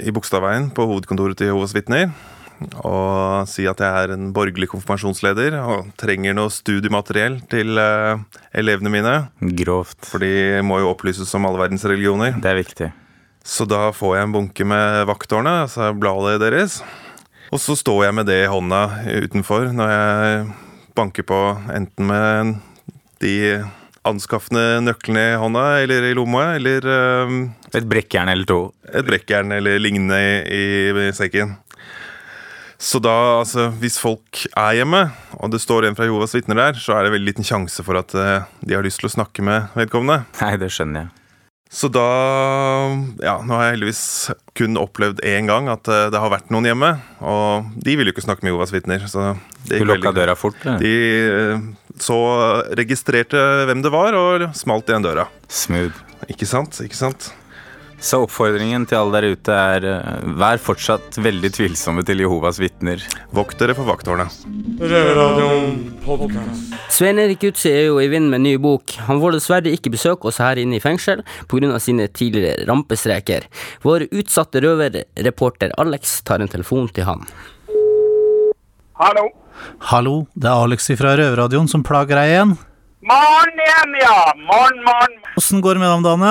i 0.00 0.14
Bogstadveien, 0.14 0.70
på 0.72 0.88
hovedkontoret 0.88 1.36
til 1.36 1.50
Jehovas 1.52 1.76
vitner. 1.76 2.08
Og 2.80 3.44
si 3.50 3.66
at 3.68 3.80
jeg 3.84 4.04
er 4.04 4.14
en 4.14 4.30
borgerlig 4.32 4.70
konfirmasjonsleder 4.72 5.58
og 5.60 5.90
trenger 6.00 6.36
noe 6.36 6.52
studiemateriell 6.52 7.42
til 7.52 7.76
uh, 7.76 8.16
elevene 8.56 8.92
mine. 8.92 9.16
Grovt. 9.60 9.98
For 10.08 10.24
de 10.24 10.62
må 10.64 10.80
jo 10.80 10.94
opplyses 10.94 11.34
om 11.36 11.48
alle 11.48 11.60
verdens 11.66 11.84
religioner. 11.84 12.38
Det 12.40 12.52
er 12.52 12.62
viktig. 12.62 12.88
Så 13.46 13.68
da 13.68 13.90
får 13.94 14.16
jeg 14.16 14.26
en 14.26 14.34
bunke 14.34 14.66
med 14.66 15.04
vakttårnet, 15.06 15.66
altså 15.68 15.92
bladet 15.94 16.40
deres. 16.42 16.80
Og 17.52 17.60
så 17.62 17.76
står 17.78 18.06
jeg 18.08 18.16
med 18.16 18.26
det 18.26 18.40
i 18.42 18.50
hånda 18.50 18.80
utenfor 19.22 19.68
når 19.76 19.92
jeg 19.92 20.46
banker 20.96 21.26
på 21.28 21.40
enten 21.76 22.08
med 22.08 22.56
de 23.22 23.36
anskaffende 24.08 24.80
nøklene 24.86 25.22
i 25.32 25.36
hånda 25.42 25.64
eller 25.82 26.06
i 26.08 26.14
lomma, 26.16 26.48
eller 26.56 26.86
um, 27.28 27.38
Et 27.74 27.86
brekkjern 27.86 28.30
eller 28.32 28.48
to. 28.48 28.60
Et 28.92 29.06
brekkjern 29.06 29.52
eller 29.58 29.80
lignende 29.82 30.20
i, 30.46 30.64
i 30.90 31.10
sekken. 31.16 31.56
Så 32.78 33.00
da, 33.00 33.12
altså, 33.40 33.70
hvis 33.80 33.96
folk 33.98 34.42
er 34.52 34.74
hjemme, 34.82 35.06
og 35.40 35.52
det 35.54 35.62
står 35.64 35.88
en 35.88 35.96
fra 35.96 36.04
Jehovas 36.04 36.36
vitner 36.36 36.58
der, 36.60 36.80
så 36.80 36.92
er 36.98 37.06
det 37.06 37.14
veldig 37.14 37.30
liten 37.30 37.46
sjanse 37.48 37.84
for 37.86 37.96
at 38.00 38.12
uh, 38.16 38.44
de 38.60 38.76
har 38.76 38.84
lyst 38.84 39.00
til 39.00 39.08
å 39.08 39.14
snakke 39.16 39.44
med 39.44 39.70
vedkommende. 39.78 40.26
Nei, 40.42 40.56
det 40.60 40.68
skjønner 40.76 41.06
jeg. 41.06 41.12
Så 41.76 41.88
da 41.90 42.02
Ja, 43.18 43.40
nå 43.42 43.56
har 43.56 43.66
jeg 43.66 43.76
heldigvis 43.76 44.02
kun 44.56 44.78
opplevd 44.80 45.18
én 45.26 45.48
gang 45.50 45.66
at 45.72 45.88
eh, 45.90 46.06
det 46.14 46.20
har 46.22 46.30
vært 46.32 46.52
noen 46.54 46.68
hjemme. 46.68 46.92
Og 47.26 47.66
de 47.82 47.96
vil 47.98 48.06
jo 48.08 48.14
ikke 48.14 48.24
snakke 48.24 48.46
med 48.46 48.54
Jovas 48.54 48.72
vitner. 48.72 49.02
Så 49.10 49.32
det 49.66 49.80
Du 49.82 49.88
lukka 49.90 50.12
døra 50.14 50.36
fort? 50.38 50.56
eller? 50.62 50.78
De 50.78 50.92
eh, 51.26 51.66
så 52.02 52.18
registrerte 52.76 53.40
hvem 53.68 53.82
det 53.84 53.92
var, 53.94 54.16
og 54.16 54.48
smalt 54.56 54.90
igjen 54.90 55.06
døra. 55.06 55.28
Smooth. 55.48 56.04
Ikke 56.32 56.48
sant? 56.48 56.80
Ikke 56.84 56.98
sant? 56.98 57.30
Så 57.96 58.18
oppfordringen 58.26 58.84
til 58.84 58.98
alle 58.98 59.20
der 59.22 59.34
ute 59.34 59.54
er 59.56 59.84
eh, 59.88 60.24
vær 60.36 60.60
fortsatt 60.60 61.16
veldig 61.22 61.48
tvilsomme 61.56 62.04
til 62.04 62.20
Jehovas 62.20 62.58
vitner. 62.60 63.00
Vokt 63.34 63.56
dere 63.60 63.76
for 63.76 63.88
vakthårene. 63.88 64.26
Svein 66.92 67.22
Erik 67.22 67.46
Utsi 67.48 67.72
er 67.72 67.88
jo 67.88 67.96
i 68.02 68.10
vinden 68.12 68.28
med 68.34 68.42
en 68.42 68.46
ny 68.50 68.54
bok. 68.60 68.98
Han 69.08 69.22
får 69.22 69.38
dessverre 69.38 69.72
ikke 69.72 69.94
besøke 69.96 70.28
oss 70.28 70.42
her 70.44 70.60
inne 70.60 70.76
i 70.76 70.84
fengsel 70.84 71.24
pga. 71.48 71.80
sine 71.80 72.08
tidligere 72.12 72.68
rampestreker. 72.68 73.48
Vår 73.82 74.10
utsatte 74.12 74.60
røverreporter 74.60 75.72
Alex 75.80 76.20
tar 76.28 76.44
en 76.44 76.52
telefon 76.52 76.92
til 76.92 77.08
han. 77.08 77.24
Hallo. 78.96 79.26
Hallo, 79.90 80.14
det 80.32 80.48
er 80.48 80.62
Alex 80.64 80.86
fra 80.96 81.10
Røverradioen 81.20 81.66
som 81.68 81.82
plager 81.84 82.16
deg 82.16 82.30
igjen. 82.30 82.54
Morgen 83.04 83.58
igjen, 83.60 83.96
ja. 84.00 84.14
Morgen, 84.48 84.78
morgen. 84.86 85.18
Åssen 85.36 85.60
går 85.60 85.76
det 85.76 85.82
med 85.82 85.90
deg 85.90 85.98
om 85.98 86.06
dagene? 86.06 86.30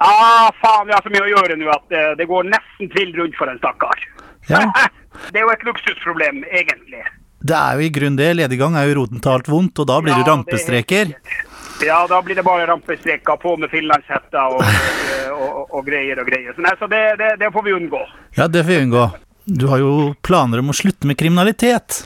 Ah, 0.00 0.46
faen, 0.62 0.86
vi 0.88 0.94
har 0.96 1.04
så 1.04 1.12
mye 1.12 1.26
å 1.26 1.28
gjøre 1.34 1.58
nå 1.60 1.68
at 1.74 1.84
det, 1.92 2.04
det 2.22 2.28
går 2.30 2.48
nesten 2.48 2.88
tvil 2.94 3.12
rundt 3.18 3.36
for 3.36 3.52
en 3.52 3.60
stakkar. 3.60 4.06
Ja. 4.48 4.62
det 5.32 5.42
er 5.42 5.44
jo 5.44 5.52
et 5.52 5.66
luksusproblem, 5.68 6.40
egentlig. 6.48 7.04
Det 7.44 7.58
er 7.58 7.76
jo 7.76 7.84
i 7.84 7.92
grunn 7.98 8.16
det. 8.16 8.30
Lediggang 8.40 8.80
er 8.80 8.88
jo 8.88 8.96
roten 9.02 9.20
til 9.20 9.34
alt 9.34 9.52
vondt, 9.52 9.84
og 9.84 9.90
da 9.92 10.00
blir 10.00 10.16
det 10.16 10.24
rampestreker. 10.24 11.12
rampestreker. 11.12 11.84
Ja, 11.84 12.00
da 12.08 12.22
blir 12.24 12.40
det 12.40 12.46
bare 12.48 12.64
rampestreker 12.72 13.36
på 13.44 13.58
med 13.60 13.68
finlandshetta 13.76 14.48
og, 14.56 14.64
og, 15.36 15.44
og, 15.44 15.62
og 15.68 15.84
greier 15.92 16.24
og 16.24 16.32
greier. 16.32 16.56
Så, 16.56 16.64
nei, 16.64 16.72
så 16.80 16.88
det, 16.88 17.04
det, 17.20 17.34
det 17.44 17.52
får 17.52 17.68
vi 17.68 17.76
unngå. 17.76 18.04
Ja, 18.40 18.48
det 18.48 18.64
får 18.64 18.72
vi 18.72 18.82
unngå. 18.88 19.06
Du 19.46 19.68
har 19.70 19.78
jo 19.78 19.90
planer 20.26 20.58
om 20.58 20.72
å 20.72 20.74
slutte 20.74 21.06
med 21.06 21.18
kriminalitet. 21.20 22.00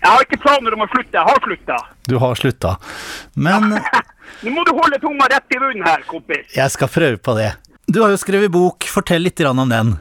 Jeg 0.00 0.06
har 0.06 0.22
ikke 0.22 0.38
planer 0.40 0.76
om 0.76 0.84
å 0.84 0.86
slutte, 0.92 1.16
jeg 1.16 1.26
har 1.26 1.40
slutta. 1.42 1.78
Du 2.06 2.14
har 2.22 2.38
slutta. 2.38 2.76
Men 3.34 3.74
Nå 4.44 4.52
må 4.54 4.62
du 4.64 4.70
holde 4.76 5.00
tunga 5.02 5.26
rett 5.32 5.50
i 5.50 5.58
munnen 5.58 5.82
her, 5.84 6.04
kompis. 6.08 6.46
jeg 6.54 6.72
skal 6.72 6.88
prøve 6.88 7.18
på 7.18 7.34
det. 7.36 7.50
Du 7.90 7.98
har 8.04 8.14
jo 8.14 8.20
skrevet 8.22 8.52
bok. 8.54 8.86
Fortell 8.86 9.26
litt 9.26 9.42
om 9.42 9.66
den. 9.68 9.96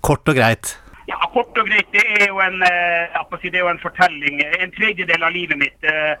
Kort 0.00 0.24
og 0.32 0.34
greit. 0.40 0.78
Ja, 1.08 1.18
Kort 1.34 1.58
og 1.60 1.66
greit, 1.68 1.88
det 1.92 2.02
er 2.22 2.28
jo 2.30 2.38
en, 2.40 2.62
eh, 2.62 3.16
si, 3.40 3.50
det 3.50 3.58
er 3.58 3.64
jo 3.66 3.72
en 3.72 3.82
fortelling, 3.82 4.40
en 4.60 4.70
tredjedel 4.72 5.22
av 5.26 5.32
livet 5.34 5.58
mitt. 5.58 5.84
eh, 5.84 6.16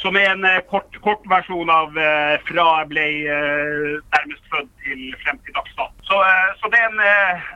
Som 0.00 0.16
er 0.16 0.30
en 0.30 0.44
eh, 0.44 0.60
kort, 0.70 0.96
kort 1.04 1.24
versjon 1.28 1.68
av 1.68 1.92
fra 2.46 2.66
jeg 2.80 2.88
ble 2.88 3.06
nærmest 4.14 4.44
født 4.52 4.70
til 4.84 5.14
frem 5.24 5.38
til 5.44 5.52
dags 5.54 5.74
dato. 5.76 5.92
Så, 6.08 6.16
så 6.60 6.70
det, 6.72 6.78
er 6.80 6.88
en, 6.88 7.00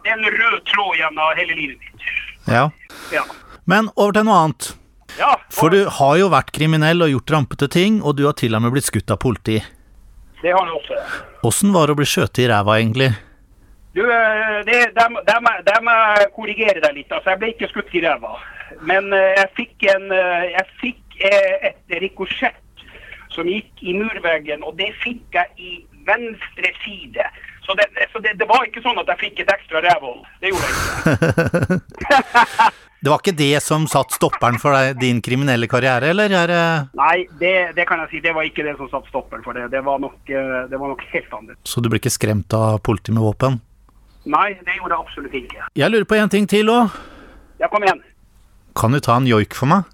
det 0.04 0.10
er 0.12 0.18
en 0.18 0.26
rød 0.38 0.58
tråd 0.68 0.98
gjennom 0.98 1.38
hele 1.38 1.54
livet 1.56 1.78
mitt. 1.80 2.08
Ja. 2.46 2.68
Ja. 3.12 3.22
Men 3.64 3.88
over 3.96 4.12
til 4.12 4.26
noe 4.28 4.42
annet. 4.42 4.74
Ja, 5.18 5.36
For 5.54 5.70
du 5.70 5.86
har 5.88 6.16
jo 6.18 6.28
vært 6.32 6.52
kriminell 6.52 7.00
og 7.06 7.12
gjort 7.14 7.32
rampete 7.36 7.68
ting, 7.70 8.02
og 8.02 8.18
du 8.18 8.26
har 8.26 8.34
til 8.36 8.54
og 8.56 8.64
med 8.64 8.74
blitt 8.74 8.90
skutt 8.90 9.10
av 9.14 9.22
politi. 9.22 9.60
det 10.42 10.52
har 10.52 10.66
jeg 10.66 10.74
også. 10.82 10.98
Åssen 11.48 11.72
var 11.72 11.86
det 11.86 11.94
å 11.94 12.00
bli 12.02 12.08
skjøtet 12.08 12.44
i 12.44 12.48
ræva, 12.50 12.76
egentlig? 12.76 13.14
Du, 13.94 14.02
eh, 14.02 14.58
det, 14.66 14.78
de, 14.96 15.06
må- 15.14 15.22
de, 15.28 15.36
må- 15.86 15.96
jeg 16.18 16.32
korrigere 16.34 16.80
deg 16.82 16.96
litt. 16.98 17.12
altså 17.14 17.30
Jeg 17.34 17.38
ble 17.42 17.52
ikke 17.54 17.68
skutt 17.70 17.94
i 17.94 18.02
ræva. 18.04 18.34
Men 18.82 19.12
eh, 19.14 19.32
jeg 19.38 19.50
fikk, 19.60 19.88
en, 19.94 20.06
eh, 20.12 20.44
jeg 20.56 20.66
fikk 20.82 21.18
eh, 21.30 21.68
et 21.70 21.98
rikosjett 22.02 22.60
som 23.34 23.46
gikk 23.50 23.82
i 23.82 23.94
murveggen, 23.98 24.62
og 24.66 24.76
det 24.78 24.92
fikk 25.02 25.34
jeg 25.34 25.50
i 25.58 25.72
venstre 26.06 26.70
side. 26.84 27.24
Så, 27.64 27.74
det, 27.78 27.86
så 28.12 28.20
det, 28.22 28.34
det 28.38 28.46
var 28.50 28.66
ikke 28.66 28.82
sånn 28.84 28.98
at 29.00 29.08
jeg 29.14 29.22
fikk 29.24 29.40
et 29.44 29.50
ekstra 29.54 29.80
rævhold. 29.86 30.20
Det 30.42 30.50
gjorde 30.52 30.70
jeg 30.70 30.74
ikke. 30.78 32.72
Det 33.04 33.10
var 33.12 33.20
ikke 33.20 33.34
det 33.36 33.58
som 33.60 33.82
satt 33.84 34.14
stopperen 34.16 34.56
for 34.56 34.72
deg, 34.72 34.94
din 34.96 35.18
kriminelle 35.20 35.66
karriere, 35.68 36.08
eller 36.14 36.32
er 36.38 36.52
Nei, 36.96 37.26
det, 37.36 37.50
det 37.76 37.84
kan 37.84 38.00
jeg 38.00 38.08
si. 38.14 38.20
Det 38.24 38.32
var 38.32 38.46
ikke 38.48 38.64
det 38.64 38.78
som 38.78 38.88
satt 38.88 39.10
stopperen 39.10 39.42
for 39.44 39.52
det. 39.52 39.66
Det 39.74 39.82
var 39.84 39.98
nok, 40.00 40.16
eh, 40.32 40.62
det 40.70 40.78
var 40.80 40.88
nok 40.94 41.02
helt 41.12 41.34
annet. 41.36 41.58
Så 41.68 41.82
du 41.84 41.90
ble 41.92 42.00
ikke 42.00 42.14
skremt 42.14 42.56
av 42.56 42.78
politi 42.86 43.12
med 43.12 43.20
våpen? 43.26 43.58
Nei, 44.24 44.54
det 44.64 44.78
gjorde 44.78 44.94
jeg 44.94 45.00
absolutt 45.04 45.34
ikke. 45.36 45.66
Jeg 45.76 45.90
lurer 45.92 46.06
på 46.08 46.16
en 46.16 46.30
ting 46.32 46.46
til 46.48 46.70
òg. 46.72 46.94
Ja, 47.60 47.68
kom 47.68 47.84
igjen. 47.84 48.00
Kan 48.74 48.92
du 48.96 49.00
ta 49.04 49.18
en 49.20 49.28
joik 49.28 49.54
for 49.54 49.68
meg? 49.70 49.84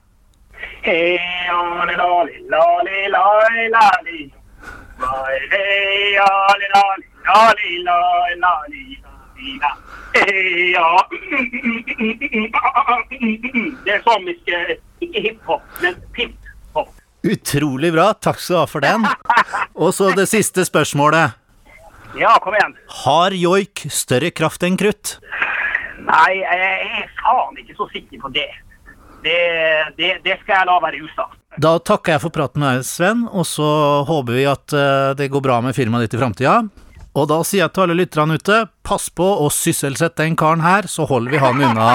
Det 13.85 13.93
er 13.95 14.03
sånn 14.05 14.29
Ikke 14.31 15.21
hiphop, 15.25 15.63
men 15.81 15.97
pip-hop. 16.15 16.89
Utrolig 17.25 17.93
bra, 17.93 18.13
takk 18.15 18.41
skal 18.41 18.55
du 18.55 18.61
ha 18.61 18.67
for 18.69 18.85
den. 18.85 19.05
Og 19.75 19.93
så 19.97 20.13
det 20.17 20.29
siste 20.31 20.65
spørsmålet. 20.69 21.40
Ja, 22.19 22.35
kom 22.43 22.55
igjen. 22.55 22.75
Har 23.05 23.35
joik 23.37 23.85
større 23.93 24.31
kraft 24.35 24.65
enn 24.67 24.79
krutt? 24.81 25.19
Nei, 26.01 26.41
jeg 26.41 26.71
er 26.81 27.11
faen 27.21 27.59
ikke 27.61 27.77
så 27.79 27.87
sikker 27.93 28.23
på 28.25 28.33
det. 28.35 28.49
Det, 29.23 29.37
det, 29.99 30.11
det 30.25 30.39
skal 30.41 30.63
jeg 30.63 30.69
la 30.71 30.79
være 30.83 31.03
usagt. 31.05 31.37
Da 31.61 31.75
takker 31.83 32.15
jeg 32.15 32.23
for 32.23 32.33
praten 32.35 32.63
med 32.63 32.79
deg, 32.79 32.87
Sven, 32.89 33.27
og 33.29 33.45
så 33.47 33.67
håper 34.09 34.39
vi 34.39 34.47
at 34.49 34.75
eh, 34.77 35.11
det 35.19 35.29
går 35.33 35.43
bra 35.45 35.59
med 35.65 35.77
firmaet 35.77 36.07
ditt 36.07 36.17
i 36.17 36.23
framtida. 36.23 36.55
Og 37.19 37.27
da 37.29 37.41
sier 37.45 37.65
jeg 37.65 37.75
til 37.75 37.85
alle 37.85 37.99
lytterne 37.99 38.39
ute, 38.39 38.61
pass 38.87 39.09
på 39.11 39.27
å 39.45 39.51
sysselsette 39.53 40.23
den 40.23 40.39
karen 40.39 40.63
her, 40.65 40.87
så 40.89 41.07
holder 41.11 41.35
vi 41.35 41.43
han 41.43 41.59
unna 41.59 41.89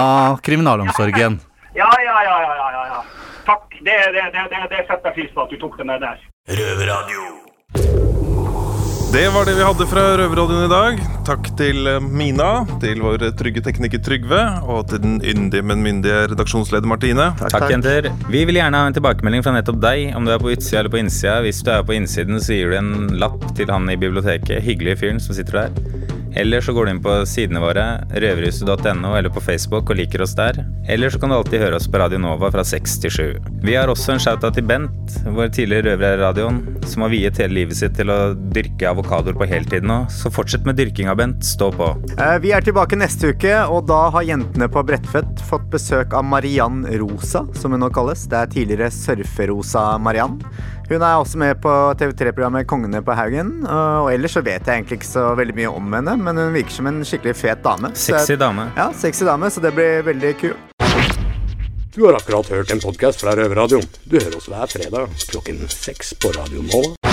kriminalomsorgen. 0.45 1.39
Ja, 1.75 1.89
ja, 2.04 2.17
ja, 2.28 2.36
ja, 2.43 2.56
ja, 2.75 2.84
ja. 2.93 3.01
Takk. 3.47 3.67
Det, 3.80 3.97
det, 4.15 4.28
det, 4.36 4.45
det, 4.51 4.62
det 4.71 4.84
setter 4.86 5.12
jeg 5.12 5.17
pris 5.17 5.34
på 5.36 5.47
at 5.47 5.56
du 5.56 5.60
tok 5.62 5.80
den 5.82 5.91
der 5.95 6.04
der. 6.04 6.21
Røverradio. 6.60 8.14
Det 9.15 9.30
var 9.30 9.45
det 9.45 9.54
vi 9.56 9.63
hadde 9.63 9.86
fra 9.88 10.01
Røverradioen 10.19 10.65
i 10.65 10.67
dag. 10.67 10.97
Takk 11.23 11.45
til 11.56 11.88
eh, 11.88 12.04
Mina, 12.04 12.65
til 12.84 12.99
vår 12.99 13.21
trygge 13.39 13.62
tekniker 13.63 14.01
Trygve, 14.04 14.41
og 14.67 14.89
til 14.91 14.99
den 15.06 15.13
yndige, 15.23 15.63
men 15.63 15.86
myndige 15.86 16.25
redaksjonsleder 16.34 16.91
Martine. 16.91 17.30
Takk, 17.39 17.69
jenter. 17.71 18.10
Vi 18.28 18.43
vil 18.43 18.60
gjerne 18.60 18.82
ha 18.84 18.89
en 18.89 18.97
tilbakemelding 18.97 19.45
fra 19.45 19.56
nettopp 19.56 19.80
deg, 19.88 20.10
om 20.19 20.28
du 20.28 20.34
er 20.36 20.43
på 20.43 20.51
utsida 20.51 20.82
eller 20.82 20.91
på 20.91 20.99
innsida. 20.99 21.38
Hvis 21.47 21.63
du 21.63 21.71
er 21.71 21.88
på 21.88 21.95
innsiden, 21.95 22.43
så 22.43 22.60
gir 22.60 22.75
du 22.75 22.80
en 22.82 23.15
lapp 23.15 23.39
til 23.56 23.71
han 23.71 23.88
i 23.88 23.95
biblioteket, 23.95 24.60
hyggelige 24.67 24.99
fyren 25.06 25.23
som 25.23 25.39
sitter 25.39 25.62
der. 25.62 25.95
Eller 26.36 26.62
så 26.62 26.73
går 26.75 26.86
du 26.86 26.91
inn 26.91 27.04
på 27.04 27.13
sidene 27.30 27.62
våre, 27.63 27.84
røverhuset.no, 28.12 29.13
eller 29.15 29.32
på 29.32 29.43
Facebook 29.43 29.89
og 29.91 29.99
liker 30.01 30.25
oss 30.25 30.36
der. 30.36 30.60
Eller 30.91 31.10
så 31.10 31.19
kan 31.21 31.32
du 31.32 31.38
alltid 31.38 31.63
høre 31.63 31.80
oss 31.80 31.88
på 31.88 32.01
Radio 32.01 32.19
Nova 32.19 32.49
fra 32.51 32.65
6 32.67 32.97
til 33.06 33.13
7. 33.15 33.23
Vi 33.63 33.78
har 33.78 33.91
også 33.91 34.15
en 34.15 34.19
shout-out 34.19 34.58
til 34.58 34.67
Bent, 34.67 35.15
vår 35.23 35.54
tidligere 35.56 35.93
røver 35.93 36.10
her 36.10 36.19
i 36.19 36.23
radioen, 36.25 36.60
som 36.84 37.06
har 37.06 37.13
viet 37.15 37.39
hele 37.39 37.62
livet 37.62 37.80
sitt 37.80 37.95
til 37.95 38.12
å 38.12 38.19
dyrke 38.36 38.91
avokadoer 39.06 39.34
på 39.38 39.46
heltid 39.46 39.84
nå. 39.86 40.06
Så 40.10 40.32
fortsett 40.34 40.65
med 40.65 40.76
dyrkinga, 40.76 41.15
Bent. 41.15 41.44
Stå 41.46 41.72
på. 41.72 41.89
Eh, 42.20 42.38
Vi 42.39 42.52
er 42.52 42.62
tilbake 42.62 42.98
neste 42.98 43.30
uke, 43.34 43.54
og 43.70 43.86
da 43.88 44.10
har 44.10 44.24
jentene 44.26 44.68
på 44.72 44.84
Bredtvet 44.86 45.39
fått 45.46 45.70
besøk 45.72 46.13
av 46.13 46.26
Mariann 46.26 46.86
Rosa, 47.00 47.46
som 47.54 47.72
hun 47.72 47.80
nå 47.82 47.89
kalles. 47.94 48.26
Det 48.28 48.38
er 48.38 48.48
tidligere 48.52 48.89
Surferosa 48.91 49.98
Mariann. 50.00 50.39
Hun 50.89 51.02
er 51.02 51.18
også 51.18 51.38
med 51.41 51.62
på 51.62 51.72
TV3-programmet 51.98 52.68
Kongene 52.68 53.02
på 53.06 53.13
Haugen. 53.18 53.65
Og 53.65 54.12
ellers 54.13 54.36
så 54.38 54.44
vet 54.46 54.65
jeg 54.65 54.82
egentlig 54.84 55.00
ikke 55.02 55.12
så 55.13 55.36
veldig 55.38 55.56
mye 55.58 55.72
om 55.74 55.94
henne, 55.98 56.18
men 56.22 56.38
hun 56.38 56.54
virker 56.54 56.72
som 56.72 56.88
en 56.89 57.02
skikkelig 57.06 57.36
fet 57.36 57.63
dame. 57.65 57.91
Sexy 57.96 58.38
dame. 58.38 58.70
Ja, 58.78 58.91
sexy 58.94 59.26
dame, 59.26 59.50
så 59.50 59.62
det 59.62 59.74
blir 59.78 60.04
veldig 60.06 60.36
kult. 60.41 60.72
Du 61.96 62.04
har 62.06 62.18
akkurat 62.18 62.50
hørt 62.52 62.72
en 62.76 62.82
podkast 62.84 63.22
fra 63.24 63.32
Røverradioen. 63.39 63.86
Du 64.04 64.18
hører 64.20 64.36
oss 64.36 64.50
hver 64.52 64.68
fredag 64.68 65.08
klokken 65.32 65.63
seks 65.72 66.12
på 66.20 66.34
Radio 66.36 66.62
Nova. 66.68 67.05